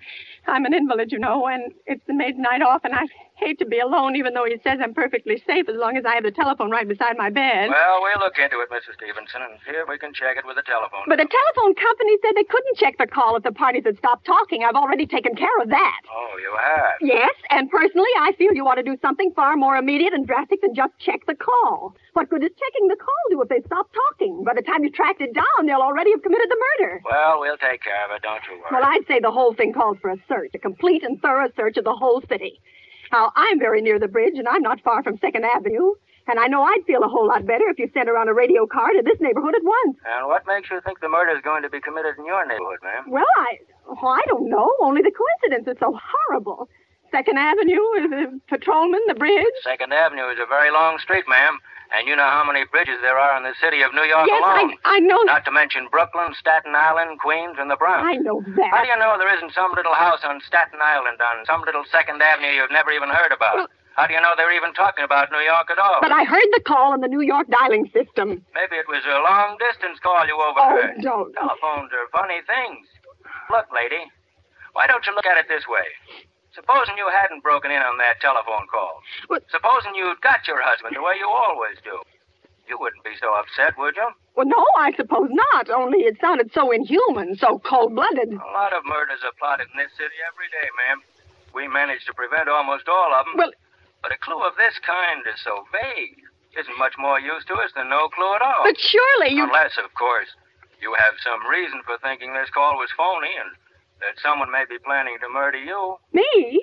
I'm 0.46 0.64
an 0.64 0.74
invalid, 0.74 1.12
you 1.12 1.18
know, 1.18 1.46
and 1.46 1.72
it's 1.86 2.02
the 2.06 2.14
maid's 2.14 2.38
night 2.38 2.62
off, 2.62 2.84
and 2.84 2.94
I 2.94 3.06
hate 3.40 3.58
to 3.58 3.66
be 3.66 3.80
alone, 3.80 4.14
even 4.16 4.34
though 4.34 4.44
he 4.44 4.60
says 4.62 4.78
I'm 4.82 4.94
perfectly 4.94 5.42
safe 5.46 5.68
as 5.68 5.76
long 5.76 5.96
as 5.96 6.04
I 6.04 6.14
have 6.14 6.24
the 6.24 6.30
telephone 6.30 6.70
right 6.70 6.86
beside 6.86 7.16
my 7.16 7.30
bed. 7.30 7.70
Well, 7.72 7.98
we'll 8.04 8.20
look 8.20 8.38
into 8.38 8.60
it, 8.60 8.68
Mrs. 8.70 8.94
Stevenson, 9.00 9.42
and 9.42 9.58
see 9.64 9.72
if 9.74 9.88
we 9.88 9.98
can 9.98 10.12
check 10.12 10.36
it 10.36 10.44
with 10.44 10.56
the 10.56 10.66
telephone. 10.68 11.08
But 11.08 11.16
the 11.18 11.26
telephone 11.26 11.74
company 11.74 12.14
said 12.22 12.36
they 12.36 12.44
couldn't 12.44 12.76
check 12.76 12.98
the 12.98 13.08
call 13.08 13.36
if 13.36 13.42
the 13.42 13.52
parties 13.52 13.84
had 13.88 13.96
stopped 13.98 14.26
talking. 14.26 14.62
I've 14.62 14.76
already 14.76 15.06
taken 15.06 15.34
care 15.34 15.56
of 15.60 15.68
that. 15.72 16.00
Oh, 16.12 16.36
you 16.38 16.52
have? 16.60 16.94
Yes, 17.00 17.34
and 17.50 17.70
personally, 17.70 18.12
I 18.20 18.32
feel 18.36 18.52
you 18.52 18.66
ought 18.68 18.76
to 18.76 18.86
do 18.86 18.96
something 19.00 19.32
far 19.34 19.56
more 19.56 19.76
immediate 19.76 20.12
and 20.12 20.26
drastic 20.26 20.60
than 20.60 20.74
just 20.74 20.92
check 21.00 21.24
the 21.26 21.34
call. 21.34 21.96
What 22.12 22.28
good 22.28 22.44
is 22.44 22.50
checking 22.52 22.88
the 22.88 22.96
call 22.96 23.24
do 23.30 23.40
if 23.42 23.48
they 23.48 23.62
stop 23.66 23.88
talking? 23.92 24.44
By 24.44 24.54
the 24.54 24.62
time 24.62 24.84
you 24.84 24.90
tracked 24.90 25.20
it 25.20 25.32
down, 25.32 25.66
they'll 25.66 25.80
already 25.80 26.10
have 26.12 26.22
committed 26.22 26.50
the 26.50 26.60
murder. 26.78 27.00
Well, 27.04 27.40
we'll 27.40 27.56
take 27.58 27.82
care 27.82 28.04
of 28.04 28.10
it, 28.12 28.22
don't 28.22 28.42
you 28.50 28.60
worry. 28.60 28.70
Well, 28.72 28.84
I'd 28.84 29.06
say 29.08 29.20
the 29.20 29.30
whole 29.30 29.54
thing 29.54 29.72
calls 29.72 29.98
for 30.00 30.10
a 30.10 30.16
search, 30.28 30.50
a 30.54 30.58
complete 30.58 31.02
and 31.02 31.20
thorough 31.22 31.48
search 31.56 31.76
of 31.76 31.84
the 31.84 31.94
whole 31.94 32.22
city. 32.28 32.60
Now, 33.12 33.32
I'm 33.34 33.58
very 33.58 33.82
near 33.82 33.98
the 33.98 34.08
bridge, 34.08 34.34
and 34.36 34.46
I'm 34.46 34.62
not 34.62 34.80
far 34.82 35.02
from 35.02 35.18
Second 35.18 35.44
Avenue. 35.44 35.94
And 36.28 36.38
I 36.38 36.46
know 36.46 36.62
I'd 36.62 36.84
feel 36.86 37.02
a 37.02 37.08
whole 37.08 37.26
lot 37.26 37.44
better 37.44 37.66
if 37.68 37.78
you 37.78 37.90
sent 37.92 38.08
around 38.08 38.28
a 38.28 38.34
radio 38.34 38.66
car 38.66 38.88
to 38.92 39.02
this 39.02 39.18
neighborhood 39.20 39.54
at 39.56 39.64
once. 39.64 39.98
And 40.06 40.28
what 40.28 40.46
makes 40.46 40.70
you 40.70 40.80
think 40.84 41.00
the 41.00 41.08
murder 41.08 41.34
is 41.34 41.42
going 41.42 41.62
to 41.62 41.70
be 41.70 41.80
committed 41.80 42.14
in 42.18 42.24
your 42.24 42.46
neighborhood, 42.46 42.78
ma'am? 42.84 43.10
Well, 43.10 43.26
I, 43.36 43.58
oh, 43.88 44.06
I 44.06 44.20
don't 44.28 44.48
know. 44.48 44.70
Only 44.80 45.02
the 45.02 45.10
coincidence 45.10 45.66
is 45.66 45.76
so 45.80 45.98
horrible. 45.98 46.68
Second 47.10 47.38
Avenue, 47.38 47.82
the 48.08 48.40
patrolman, 48.48 49.00
the 49.08 49.14
bridge. 49.14 49.46
Second 49.62 49.92
Avenue 49.92 50.30
is 50.30 50.38
a 50.38 50.46
very 50.46 50.70
long 50.70 50.98
street, 50.98 51.24
ma'am. 51.28 51.58
And 51.90 52.06
you 52.06 52.14
know 52.14 52.30
how 52.30 52.46
many 52.46 52.62
bridges 52.70 53.02
there 53.02 53.18
are 53.18 53.34
in 53.34 53.42
the 53.42 53.54
city 53.58 53.82
of 53.82 53.90
New 53.90 54.06
York 54.06 54.30
yes, 54.30 54.38
alone. 54.38 54.78
I, 54.86 54.94
I 54.94 54.98
know. 55.02 55.18
Not 55.26 55.42
to 55.46 55.50
mention 55.50 55.90
Brooklyn, 55.90 56.30
Staten 56.38 56.70
Island, 56.70 57.18
Queens, 57.18 57.58
and 57.58 57.66
the 57.66 57.74
Bronx. 57.74 58.06
I 58.06 58.14
know 58.22 58.38
that. 58.46 58.70
How 58.70 58.86
do 58.86 58.88
you 58.88 58.94
know 58.94 59.18
there 59.18 59.34
isn't 59.34 59.50
some 59.58 59.74
little 59.74 59.98
house 59.98 60.22
on 60.22 60.38
Staten 60.46 60.78
Island 60.78 61.18
on 61.18 61.42
some 61.50 61.66
little 61.66 61.82
Second 61.90 62.22
Avenue 62.22 62.54
you've 62.54 62.70
never 62.70 62.94
even 62.94 63.10
heard 63.10 63.34
about? 63.34 63.66
Well- 63.66 63.74
How 63.98 64.06
do 64.06 64.14
you 64.14 64.22
know 64.22 64.38
they're 64.38 64.54
even 64.54 64.70
talking 64.72 65.02
about 65.02 65.34
New 65.34 65.42
York 65.42 65.66
at 65.66 65.82
all? 65.82 65.98
But 65.98 66.14
I 66.14 66.22
heard 66.22 66.46
the 66.54 66.62
call 66.62 66.94
on 66.94 67.02
the 67.02 67.10
New 67.10 67.26
York 67.26 67.50
dialing 67.50 67.90
system. 67.90 68.38
Maybe 68.54 68.78
it 68.78 68.86
was 68.86 69.02
a 69.02 69.18
long 69.26 69.58
distance 69.58 69.98
call 69.98 70.22
you 70.30 70.38
overheard. 70.38 70.94
Oh, 71.02 71.02
don't. 71.02 71.34
Telephones 71.34 71.90
are 71.90 72.06
funny 72.14 72.38
things. 72.46 72.86
Look, 73.50 73.66
lady, 73.74 74.06
why 74.78 74.86
don't 74.86 75.02
you 75.10 75.12
look 75.18 75.26
at 75.26 75.42
it 75.42 75.50
this 75.50 75.66
way? 75.66 75.90
Supposing 76.54 76.98
you 76.98 77.06
hadn't 77.08 77.42
broken 77.46 77.70
in 77.70 77.78
on 77.82 77.98
that 77.98 78.20
telephone 78.20 78.66
call. 78.66 79.00
What? 79.28 79.44
Supposing 79.50 79.94
you'd 79.94 80.20
got 80.20 80.46
your 80.50 80.58
husband 80.62 80.96
the 80.96 81.02
way 81.02 81.14
you 81.18 81.28
always 81.28 81.78
do. 81.84 81.94
You 82.66 82.78
wouldn't 82.78 83.02
be 83.02 83.14
so 83.18 83.34
upset, 83.34 83.74
would 83.78 83.96
you? 83.96 84.06
Well, 84.34 84.46
no, 84.46 84.62
I 84.78 84.92
suppose 84.94 85.30
not. 85.30 85.70
Only 85.70 86.06
it 86.06 86.18
sounded 86.20 86.50
so 86.54 86.70
inhuman, 86.70 87.34
so 87.36 87.58
cold-blooded. 87.66 88.30
A 88.30 88.50
lot 88.54 88.72
of 88.72 88.86
murders 88.86 89.22
are 89.26 89.34
plotted 89.38 89.66
in 89.74 89.78
this 89.78 89.90
city 89.98 90.14
every 90.26 90.46
day, 90.54 90.66
ma'am. 90.78 91.02
We 91.54 91.66
manage 91.66 92.06
to 92.06 92.14
prevent 92.14 92.48
almost 92.48 92.86
all 92.88 93.10
of 93.14 93.26
them. 93.26 93.34
Well, 93.38 93.50
But 94.02 94.12
a 94.14 94.18
clue 94.22 94.38
of 94.46 94.54
this 94.54 94.78
kind 94.86 95.26
is 95.26 95.38
so 95.42 95.66
vague. 95.74 96.22
Isn't 96.58 96.78
much 96.78 96.94
more 96.98 97.18
use 97.18 97.42
to 97.46 97.54
us 97.58 97.70
than 97.74 97.90
no 97.90 98.08
clue 98.10 98.34
at 98.34 98.42
all. 98.42 98.62
but 98.66 98.78
surely 98.78 99.34
you. 99.34 99.44
Unless, 99.46 99.78
of 99.78 99.90
course, 99.94 100.30
you 100.82 100.94
have 100.98 101.14
some 101.22 101.42
reason 101.50 101.82
for 101.86 101.98
thinking 102.02 102.34
this 102.34 102.50
call 102.50 102.74
was 102.78 102.90
phony 102.96 103.30
and 103.38 103.50
that 104.00 104.20
someone 104.22 104.50
may 104.50 104.64
be 104.68 104.78
planning 104.84 105.16
to 105.20 105.28
murder 105.28 105.58
you. 105.58 105.96
Me? 106.12 106.62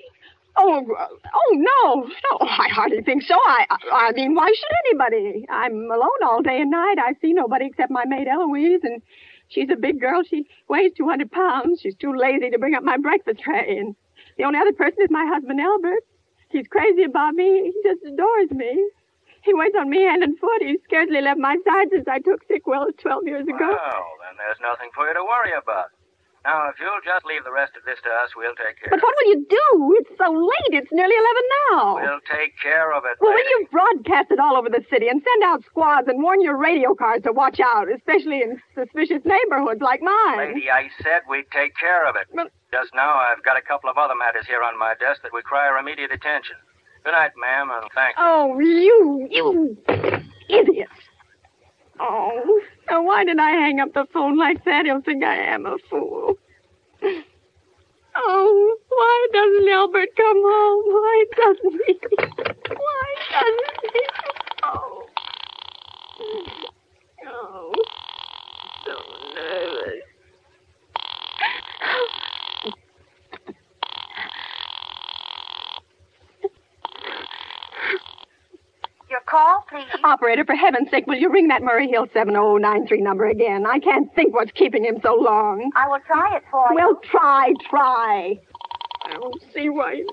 Oh, 0.59 0.83
oh 0.89 1.51
no, 1.53 2.03
no, 2.03 2.47
I 2.47 2.67
hardly 2.69 3.01
think 3.03 3.21
so. 3.21 3.35
I, 3.35 3.65
I, 3.69 3.77
I 4.07 4.11
mean, 4.13 4.33
why 4.33 4.47
should 4.47 4.75
anybody? 4.87 5.45
I'm 5.49 5.89
alone 5.91 6.21
all 6.25 6.41
day 6.41 6.61
and 6.61 6.71
night. 6.71 6.95
I 6.97 7.13
see 7.21 7.33
nobody 7.33 7.67
except 7.67 7.91
my 7.91 8.05
maid 8.05 8.27
Eloise, 8.27 8.81
and 8.83 9.01
she's 9.49 9.69
a 9.69 9.75
big 9.75 9.99
girl. 9.99 10.23
She 10.27 10.47
weighs 10.67 10.93
200 10.97 11.31
pounds. 11.31 11.81
She's 11.81 11.95
too 11.95 12.15
lazy 12.15 12.49
to 12.49 12.57
bring 12.57 12.73
up 12.73 12.83
my 12.83 12.97
breakfast 12.97 13.39
tray, 13.39 13.77
and 13.77 13.95
the 14.37 14.45
only 14.45 14.59
other 14.59 14.73
person 14.73 14.97
is 15.03 15.11
my 15.11 15.27
husband 15.31 15.61
Albert. 15.61 16.03
He's 16.49 16.67
crazy 16.67 17.03
about 17.03 17.35
me. 17.35 17.71
He 17.71 17.89
just 17.89 18.03
adores 18.03 18.49
me. 18.49 18.89
He 19.43 19.53
waits 19.53 19.75
on 19.79 19.89
me 19.89 20.03
hand 20.03 20.23
and 20.23 20.37
foot. 20.39 20.61
He's 20.61 20.81
scarcely 20.85 21.21
left 21.21 21.39
my 21.39 21.55
side 21.67 21.87
since 21.91 22.07
I 22.07 22.19
took 22.19 22.41
sick 22.47 22.65
well 22.65 22.87
12 22.99 23.27
years 23.27 23.47
ago. 23.47 23.67
Well, 23.69 24.07
then 24.25 24.35
there's 24.37 24.59
nothing 24.61 24.89
for 24.95 25.07
you 25.07 25.13
to 25.13 25.23
worry 25.23 25.53
about. 25.53 25.91
Now, 26.47 26.71
if 26.71 26.79
you'll 26.79 27.03
just 27.03 27.27
leave 27.27 27.43
the 27.43 27.51
rest 27.51 27.75
of 27.75 27.83
this 27.83 27.99
to 28.07 28.11
us, 28.23 28.31
we'll 28.31 28.55
take 28.55 28.79
care 28.79 28.87
But 28.87 29.03
what 29.03 29.11
will 29.19 29.29
you 29.35 29.43
do? 29.51 29.67
It's 29.99 30.15
so 30.15 30.31
late. 30.31 30.79
It's 30.79 30.87
nearly 30.95 31.11
11 31.11 31.43
now. 31.75 31.95
We'll 31.99 32.23
take 32.23 32.55
care 32.63 32.95
of 32.95 33.03
it, 33.03 33.19
Well, 33.19 33.35
will 33.35 33.49
you 33.51 33.67
broadcast 33.69 34.31
it 34.31 34.39
all 34.39 34.55
over 34.55 34.69
the 34.71 34.79
city 34.89 35.11
and 35.11 35.19
send 35.19 35.43
out 35.43 35.65
squads 35.67 36.07
and 36.07 36.23
warn 36.23 36.39
your 36.39 36.55
radio 36.55 36.95
cars 36.95 37.23
to 37.27 37.33
watch 37.35 37.59
out, 37.59 37.91
especially 37.91 38.39
in 38.41 38.55
suspicious 38.79 39.19
neighborhoods 39.27 39.81
like 39.83 39.99
mine? 40.01 40.55
Lady, 40.55 40.71
I 40.71 40.87
said 41.03 41.27
we'd 41.27 41.51
take 41.51 41.75
care 41.75 42.07
of 42.07 42.15
it. 42.15 42.31
But- 42.33 42.55
Just 42.71 42.95
now, 42.95 43.19
I've 43.19 43.43
got 43.43 43.57
a 43.59 43.61
couple 43.61 43.89
of 43.89 43.97
other 43.99 44.15
matters 44.15 44.47
here 44.47 44.63
on 44.63 44.79
my 44.79 44.95
desk 45.03 45.23
that 45.27 45.33
require 45.35 45.75
immediate 45.77 46.15
attention. 46.15 46.55
Good 47.03 47.11
night, 47.11 47.31
ma'am, 47.35 47.67
and 47.75 47.91
thank 47.93 48.15
you. 48.15 48.23
Oh, 48.23 48.59
you, 48.59 49.27
you 49.29 49.77
idiot. 50.47 50.87
Oh, 51.99 52.61
now 52.89 53.03
why 53.03 53.23
did 53.23 53.39
I 53.39 53.51
hang 53.51 53.79
up 53.79 53.93
the 53.93 54.05
phone 54.13 54.37
like 54.37 54.63
that? 54.65 54.85
He'll 54.85 55.01
think 55.01 55.23
I 55.23 55.35
am 55.35 55.65
a 55.65 55.77
fool. 55.89 56.37
Oh, 58.15 58.77
why 58.89 59.27
doesn't 59.33 59.69
Albert 59.69 60.09
come 60.15 60.37
home? 60.37 60.83
Why 60.85 61.25
doesn't 61.37 61.81
he? 61.87 61.99
Why 62.69 63.15
doesn't 63.31 63.93
he? 63.93 64.01
Oh. 64.63 65.05
Oh. 67.27 67.73
So 68.85 68.93
nervous. 69.35 70.03
Operator, 80.03 80.45
for 80.45 80.55
heaven's 80.55 80.89
sake, 80.89 81.07
will 81.07 81.15
you 81.17 81.31
ring 81.31 81.47
that 81.49 81.61
Murray 81.61 81.87
Hill 81.87 82.07
70093 82.13 83.01
number 83.01 83.25
again? 83.25 83.65
I 83.65 83.79
can't 83.79 84.13
think 84.15 84.33
what's 84.33 84.51
keeping 84.51 84.83
him 84.85 84.97
so 85.03 85.15
long. 85.15 85.71
I 85.75 85.87
will 85.87 85.99
try 86.05 86.35
it 86.37 86.43
for 86.51 86.67
you. 86.69 86.75
Well, 86.75 86.99
try, 87.09 87.53
try. 87.69 88.39
I 89.05 89.13
don't 89.13 89.41
see 89.53 89.69
why 89.69 89.93
you 89.93 90.07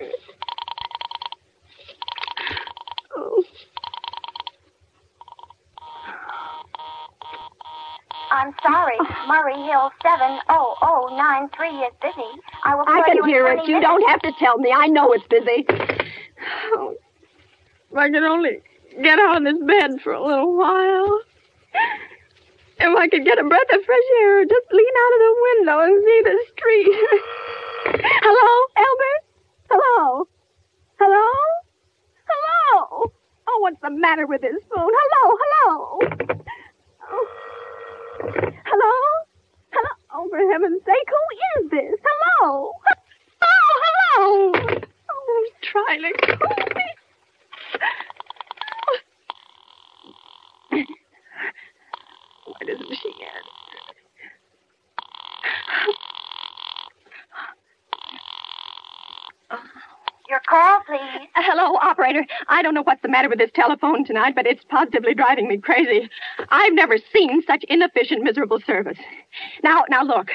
did 0.00 0.12
Oh. 3.16 3.42
I'm 8.30 8.54
sorry. 8.62 8.96
Ah. 9.00 9.24
Murray 9.26 9.54
Hill 9.66 9.90
70093 10.02 11.68
is 11.68 11.92
busy. 12.00 12.30
I 12.64 12.74
will 12.76 12.84
call 12.84 13.02
I 13.02 13.06
can 13.06 13.24
hear 13.28 13.42
20 13.42 13.62
it. 13.62 13.68
You 13.68 13.74
minutes. 13.80 13.86
don't 13.88 14.08
have 14.10 14.20
to 14.22 14.32
tell 14.38 14.58
me. 14.58 14.72
I 14.72 14.86
know 14.86 15.12
it's 15.12 15.26
busy. 15.28 15.66
Oh, 16.76 16.94
if 17.90 17.96
I 17.96 18.10
could 18.10 18.22
only 18.22 18.60
get 19.02 19.18
out 19.18 19.38
of 19.38 19.44
this 19.44 19.62
bed 19.66 20.00
for 20.02 20.12
a 20.12 20.24
little 20.24 20.56
while. 20.56 21.20
If 22.80 22.96
I 22.96 23.08
could 23.08 23.24
get 23.24 23.38
a 23.38 23.44
breath 23.44 23.72
of 23.72 23.84
fresh 23.84 24.08
air, 24.22 24.44
just 24.44 24.66
lean 24.72 24.94
out 25.02 25.12
of 25.14 25.20
the 25.20 25.34
window 25.42 25.80
and 25.80 26.04
see 26.04 26.22
the 26.24 26.38
street. 26.52 26.88
Hello, 28.22 28.66
Albert? 28.76 29.22
Hello? 29.70 30.28
Hello? 31.00 31.28
Hello? 32.28 33.12
Oh, 33.48 33.58
what's 33.60 33.80
the 33.82 33.90
matter 33.90 34.26
with 34.26 34.42
this 34.42 34.62
phone? 34.74 34.90
Hello, 34.92 35.36
hello? 35.42 35.98
Oh. 37.10 37.26
Hello? 38.64 38.94
Hello? 39.72 39.90
Oh, 40.14 40.28
for 40.30 40.52
heaven's 40.52 40.82
sake, 40.84 41.08
who 41.08 41.62
is 41.64 41.70
this? 41.70 42.00
Hello? 42.04 42.72
Oh, 43.40 43.80
hello! 43.84 44.52
Oh, 45.10 45.44
he's 45.44 45.70
trying 45.70 46.02
to 46.02 46.36
call 46.36 46.56
me. 46.74 46.84
Why 52.46 52.66
doesn't 52.66 52.94
she 52.96 53.12
answer? 53.22 53.58
Your 60.28 60.40
call, 60.48 60.80
please. 60.86 61.28
Uh, 61.34 61.42
Hello, 61.42 61.76
operator. 62.08 62.26
I 62.48 62.62
don't 62.62 62.74
know 62.74 62.82
what's 62.82 63.02
the 63.02 63.08
matter 63.08 63.28
with 63.28 63.38
this 63.38 63.50
telephone 63.54 64.04
tonight, 64.04 64.34
but 64.34 64.46
it's 64.46 64.64
positively 64.68 65.14
driving 65.14 65.48
me 65.48 65.58
crazy. 65.58 66.08
I've 66.50 66.72
never 66.74 66.96
seen 67.12 67.42
such 67.46 67.64
inefficient, 67.68 68.22
miserable 68.22 68.60
service. 68.66 68.98
Now, 69.62 69.84
now 69.90 70.02
look. 70.02 70.28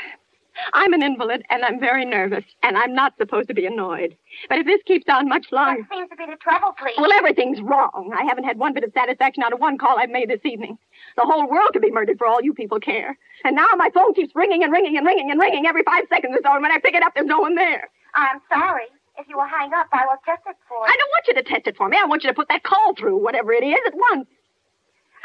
I'm 0.74 0.94
an 0.94 1.02
invalid 1.02 1.42
and 1.50 1.66
I'm 1.66 1.80
very 1.80 2.06
nervous, 2.06 2.44
and 2.62 2.78
I'm 2.78 2.94
not 2.94 3.18
supposed 3.18 3.48
to 3.48 3.56
be 3.56 3.66
annoyed. 3.66 4.16
But 4.50 4.60
if 4.60 4.68
this 4.68 4.82
keeps 4.86 5.06
on 5.10 5.28
much 5.28 5.48
longer, 5.52 5.82
What 5.90 5.98
seems 5.98 6.10
to 6.12 6.16
be 6.16 6.28
the 6.28 6.36
trouble, 6.38 6.76
please? 6.78 6.94
well, 6.96 7.12
everything's 7.12 7.60
wrong. 7.60 8.14
I 8.16 8.24
haven't 8.24 8.44
had 8.44 8.60
one 8.60 8.72
bit 8.76 8.84
of 8.84 8.92
satisfaction 8.94 9.42
out 9.42 9.52
of 9.52 9.60
one 9.60 9.80
call 9.80 9.98
I've 9.98 10.12
made 10.12 10.30
this 10.30 10.46
evening. 10.46 10.78
The 11.18 11.24
whole 11.26 11.50
world 11.50 11.70
could 11.74 11.82
be 11.82 11.90
murdered 11.90 12.20
for 12.20 12.28
all 12.28 12.38
you 12.44 12.54
people 12.54 12.80
care. 12.80 13.18
And 13.44 13.56
now 13.56 13.66
my 13.78 13.90
phone 13.96 14.14
keeps 14.14 14.36
ringing 14.36 14.62
and 14.64 14.72
ringing 14.72 14.96
and 14.96 15.08
ringing 15.08 15.32
and 15.32 15.40
ringing 15.42 15.66
every 15.66 15.82
five 15.82 16.04
seconds 16.08 16.36
or 16.38 16.42
so, 16.44 16.54
and 16.54 16.62
when 16.62 16.72
I 16.72 16.78
pick 16.78 16.94
it 16.94 17.02
up, 17.02 17.14
there's 17.16 17.26
no 17.26 17.40
one 17.40 17.56
there. 17.56 17.90
I'm 18.14 18.40
sorry. 18.48 18.86
If 19.18 19.30
you 19.30 19.38
will 19.38 19.50
hang 19.50 19.74
up, 19.74 19.88
I 19.94 20.06
will 20.10 20.18
test 20.26 20.42
it 20.50 20.58
for 20.68 20.82
you. 20.82 20.90
I 20.90 20.98
don't 20.98 21.12
want 21.14 21.26
you 21.30 21.36
to 21.38 21.44
test 21.44 21.68
it 21.68 21.78
for 21.78 21.88
me. 21.88 21.98
I 22.02 22.06
want 22.06 22.24
you 22.24 22.30
to 22.30 22.38
put 22.38 22.50
that 22.50 22.64
call 22.64 22.94
through, 22.98 23.18
whatever 23.22 23.54
it 23.54 23.64
is, 23.64 23.78
at 23.86 23.94
once. 23.94 24.28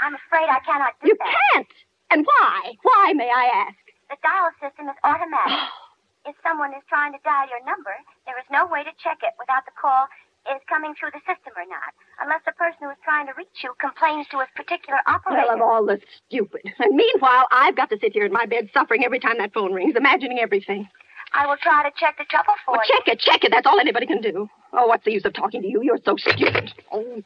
I'm 0.01 0.15
afraid 0.15 0.47
I 0.47 0.61
cannot 0.61 0.95
do 1.01 1.09
You 1.09 1.17
that. 1.19 1.29
You 1.29 1.37
can't. 1.53 1.73
And 2.11 2.21
why? 2.25 2.77
Why, 2.83 3.13
may 3.17 3.31
I 3.33 3.69
ask? 3.69 3.81
The 4.09 4.17
dial 4.23 4.53
system 4.61 4.89
is 4.89 4.99
automatic. 5.05 5.59
if 6.29 6.37
someone 6.45 6.73
is 6.77 6.85
trying 6.89 7.13
to 7.13 7.21
dial 7.25 7.49
your 7.49 7.65
number, 7.65 7.93
there 8.27 8.39
is 8.39 8.47
no 8.53 8.69
way 8.69 8.85
to 8.85 8.93
check 9.01 9.25
it 9.25 9.33
without 9.41 9.65
the 9.65 9.75
call 9.77 10.09
is 10.55 10.63
coming 10.69 10.95
through 10.97 11.13
the 11.13 11.21
system 11.29 11.53
or 11.57 11.67
not, 11.69 11.93
unless 12.21 12.41
the 12.47 12.53
person 12.57 12.79
who 12.81 12.91
is 12.91 13.01
trying 13.05 13.27
to 13.27 13.35
reach 13.37 13.53
you 13.61 13.75
complains 13.81 14.27
to 14.33 14.39
a 14.39 14.47
particular 14.57 15.01
operator. 15.07 15.45
Well, 15.45 15.57
of 15.57 15.61
all 15.61 15.85
the 15.85 16.01
stupid. 16.25 16.63
And 16.79 16.97
meanwhile, 16.97 17.45
I've 17.51 17.77
got 17.77 17.91
to 17.91 17.99
sit 18.01 18.13
here 18.13 18.25
in 18.25 18.33
my 18.33 18.47
bed 18.47 18.71
suffering 18.73 19.05
every 19.05 19.21
time 19.21 19.39
that 19.39 19.53
phone 19.53 19.73
rings, 19.73 19.95
imagining 19.97 20.39
everything. 20.39 20.89
I 21.35 21.47
will 21.47 21.57
try 21.63 21.83
to 21.83 21.91
check 21.97 22.17
the 22.19 22.25
trouble 22.25 22.55
for 22.65 22.73
Well, 22.73 22.81
you. 22.87 22.95
check 22.95 23.09
it, 23.15 23.21
check 23.21 23.45
it. 23.45 23.51
That's 23.51 23.67
all 23.67 23.79
anybody 23.79 24.07
can 24.07 24.21
do. 24.21 24.49
Oh, 24.73 24.87
what's 24.87 25.05
the 25.05 25.13
use 25.13 25.25
of 25.25 25.35
talking 25.35 25.63
to 25.63 25.69
you? 25.69 25.83
You're 25.83 25.99
so 26.05 26.17
stupid. 26.17 26.73
Oh, 26.93 27.23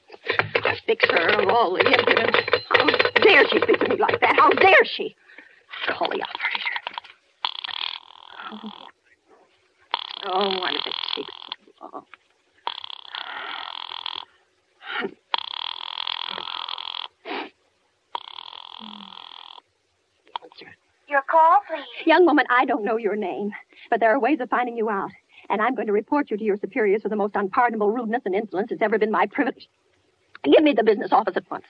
fix 0.87 1.05
her 1.11 1.41
of 1.43 1.49
all 1.49 1.73
the 1.75 1.81
impudence. 1.87 2.37
How 2.69 2.87
dare 3.23 3.49
she 3.49 3.61
speak 3.61 3.79
to 3.81 3.88
me 3.88 3.97
like 3.97 4.21
that? 4.21 4.37
How 4.37 4.51
dare 4.51 4.85
she? 4.85 5.15
Call 5.88 6.09
the 6.09 6.23
operator. 6.23 6.77
Oh, 8.53 8.73
oh 10.27 10.61
why 10.61 10.73
does 10.73 10.83
it 10.87 10.95
take 11.17 11.27
so 11.27 11.88
long? 11.93 12.05
Answer. 20.43 20.65
Your 20.67 20.82
call, 21.20 21.59
please. 21.68 22.07
Young 22.07 22.25
woman, 22.25 22.46
I 22.48 22.64
don't 22.64 22.85
know 22.85 22.96
your 22.96 23.16
name, 23.16 23.51
but 23.90 24.01
there 24.01 24.11
are 24.14 24.18
ways 24.18 24.40
of 24.40 24.48
finding 24.48 24.79
you 24.79 24.88
out. 24.88 25.11
And 25.51 25.61
I'm 25.61 25.75
going 25.75 25.88
to 25.88 25.92
report 25.92 26.31
you 26.31 26.38
to 26.38 26.44
your 26.44 26.57
superiors 26.57 27.03
for 27.03 27.11
the 27.11 27.16
most 27.16 27.37
unpardonable 27.37 27.90
rudeness 27.90 28.22
and 28.25 28.35
insolence 28.35 28.72
it's 28.72 28.81
ever 28.81 28.98
been 28.98 29.11
my 29.11 29.27
privilege. 29.27 29.68
Give 30.44 30.62
me 30.62 30.72
the 30.72 30.85
business 30.85 31.12
office 31.12 31.37
at 31.37 31.51
once. 31.51 31.64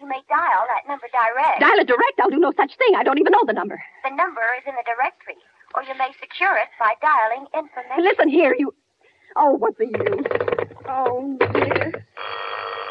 You 0.00 0.06
may 0.06 0.22
dial 0.28 0.64
that 0.68 0.86
number 0.86 1.06
direct. 1.10 1.58
Dial 1.60 1.78
it 1.80 1.88
direct. 1.88 2.20
I'll 2.22 2.30
do 2.30 2.38
no 2.38 2.52
such 2.56 2.76
thing. 2.76 2.94
I 2.96 3.02
don't 3.02 3.18
even 3.18 3.32
know 3.32 3.42
the 3.46 3.52
number. 3.54 3.82
the 4.04 4.14
number 4.14 4.42
is 4.58 4.64
in 4.68 4.74
the 4.76 4.84
directory, 4.86 5.36
or 5.74 5.82
you 5.82 5.96
may 5.98 6.12
secure 6.20 6.54
it 6.56 6.68
by 6.78 6.94
dialing 7.00 7.46
information. 7.56 8.04
Listen 8.04 8.28
here, 8.28 8.54
you. 8.56 8.72
Oh, 9.36 9.56
what's 9.56 9.78
the 9.78 9.86
use? 9.86 10.26
Oh, 10.88 11.36
dear. 11.54 12.06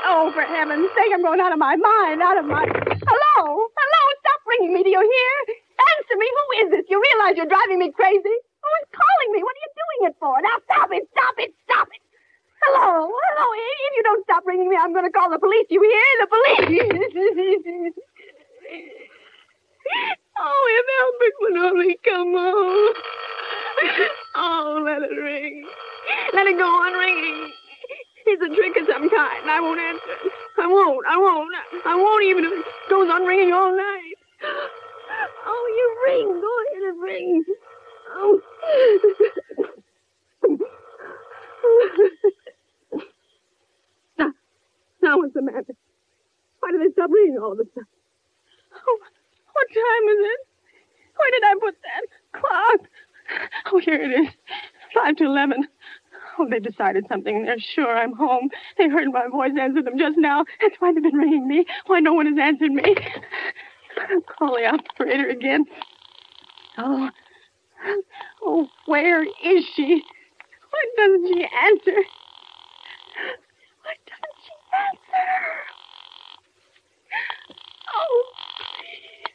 Oh, 0.06 0.32
for 0.34 0.42
heaven's 0.42 0.90
sake, 0.98 1.12
I'm 1.14 1.22
going 1.22 1.40
out 1.40 1.54
of 1.54 1.60
my 1.60 1.76
mind, 1.76 2.22
out 2.22 2.38
of 2.38 2.46
my. 2.46 2.66
Hello? 2.66 3.40
Hello? 3.46 4.04
Stop 4.20 4.40
ringing 4.48 4.74
me. 4.74 4.84
Do 4.84 4.90
you 4.90 5.00
hear? 5.00 5.56
Answer 5.98 6.18
me. 6.18 6.28
Who 6.28 6.46
is 6.66 6.68
this? 6.72 6.86
You 6.90 6.98
realize 7.02 7.38
you're 7.38 7.52
driving 7.52 7.80
me 7.80 7.92
crazy? 7.92 8.38
Who 8.64 8.70
is 8.82 8.88
calling 8.92 9.30
me? 9.36 9.44
What 9.44 9.56
are 9.56 9.64
you 9.64 9.72
doing 9.76 10.02
it 10.12 10.16
for? 10.20 10.36
Now 10.42 10.58
stop 10.66 10.90
it. 10.92 11.04
Stop 11.12 11.36
it. 11.38 11.52
Stop 11.68 11.88
it. 11.92 12.02
Hello? 12.64 13.12
Hello? 13.12 13.48
If 13.54 13.94
you 13.98 14.04
don't 14.04 14.24
stop 14.24 14.44
ringing 14.46 14.70
me, 14.70 14.78
I'm 14.80 14.94
going 14.94 15.06
to 15.06 15.12
call 15.12 15.30
the 15.30 15.40
police. 15.40 15.68
You 15.70 15.82
hear? 15.84 16.10
The 16.24 16.28
police. 16.32 16.80
oh, 20.40 20.64
if 20.80 20.86
Albert 21.02 21.36
would 21.42 21.58
only 21.60 22.00
come 22.04 22.34
home. 22.34 22.94
Oh, 24.36 24.82
let 24.84 25.04
it 25.04 25.16
ring. 25.16 25.68
Let 26.34 26.48
it 26.48 26.58
go 26.58 26.66
on 26.66 26.94
ringing. 26.94 27.52
It's 28.26 28.42
a 28.42 28.56
trick 28.56 28.78
of 28.78 28.88
some 28.88 29.10
kind. 29.10 29.50
I 29.50 29.60
won't 29.60 29.80
answer. 29.80 30.02
I 30.58 30.68
won't. 30.68 31.06
I 31.08 31.18
won't. 31.18 31.54
I 31.86 31.96
won't 31.96 32.24
even 32.24 32.46
if 32.46 32.52
it 32.54 32.66
goes 32.90 33.10
on 33.10 33.24
ringing 33.24 33.52
all 33.52 33.76
night. 33.76 34.16
Oh, 35.46 35.66
you 35.78 35.88
ring. 36.08 36.28
Go 36.42 36.52
ahead 36.64 36.84
and 36.90 37.02
ring. 37.02 37.44
Oh. 38.16 38.42
now, 44.18 44.32
now 45.02 45.18
what's 45.18 45.34
the 45.34 45.42
matter? 45.42 45.76
Why 46.60 46.72
do 46.72 46.80
they 46.80 46.92
stop 46.94 47.10
ringing 47.12 47.38
all 47.38 47.54
of 47.54 47.60
a 47.60 47.66
sudden? 47.66 47.88
Oh, 48.76 49.00
what 49.54 49.68
time 49.70 50.10
is 50.10 50.20
it? 50.20 50.40
Where 51.16 51.32
did 51.32 51.44
I 51.44 51.54
put 51.62 51.76
that 51.84 52.06
clock? 52.40 52.90
Oh, 53.72 53.80
here 53.80 54.02
it 54.02 54.12
is. 54.12 54.34
Five 54.94 55.16
to 55.18 55.26
eleven. 55.26 55.68
Oh, 56.38 56.48
they 56.50 56.60
decided 56.60 57.06
something. 57.08 57.46
They're 57.46 57.60
sure 57.60 57.96
I'm 57.98 58.14
home. 58.14 58.50
They 58.78 58.90
heard 58.90 59.12
my 59.12 59.28
voice 59.28 59.52
answer 59.60 59.82
them 59.82 59.98
just 59.98 60.18
now. 60.18 60.46
That's 60.62 60.76
why 60.80 60.92
they've 60.94 61.04
been 61.04 61.16
ringing 61.16 61.48
me. 61.48 61.66
Why 61.88 62.00
no 62.00 62.14
one 62.14 62.26
has 62.26 62.38
answered 62.40 62.72
me. 62.72 62.96
Call 64.22 64.56
the 64.56 64.66
operator 64.66 65.30
again. 65.30 65.66
Oh. 66.78 67.10
Oh, 68.42 68.68
where 68.86 69.24
is 69.24 69.66
she? 69.76 70.04
Why 70.70 70.86
doesn't 70.98 71.28
she 71.28 71.44
answer? 71.44 72.04
Why 73.82 73.96
doesn't 74.08 74.40
she 74.44 74.54
answer? 74.80 75.28
Oh, 77.96 78.24
please. 78.58 79.34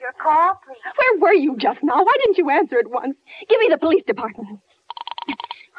Your 0.00 0.12
call, 0.22 0.60
please. 0.64 0.82
Where 0.96 1.20
were 1.20 1.34
you 1.34 1.56
just 1.58 1.82
now? 1.82 2.02
Why 2.04 2.14
didn't 2.24 2.38
you 2.38 2.50
answer 2.50 2.78
at 2.78 2.88
once? 2.88 3.16
Give 3.48 3.58
me 3.60 3.68
the 3.70 3.78
police 3.78 4.04
department. 4.06 4.60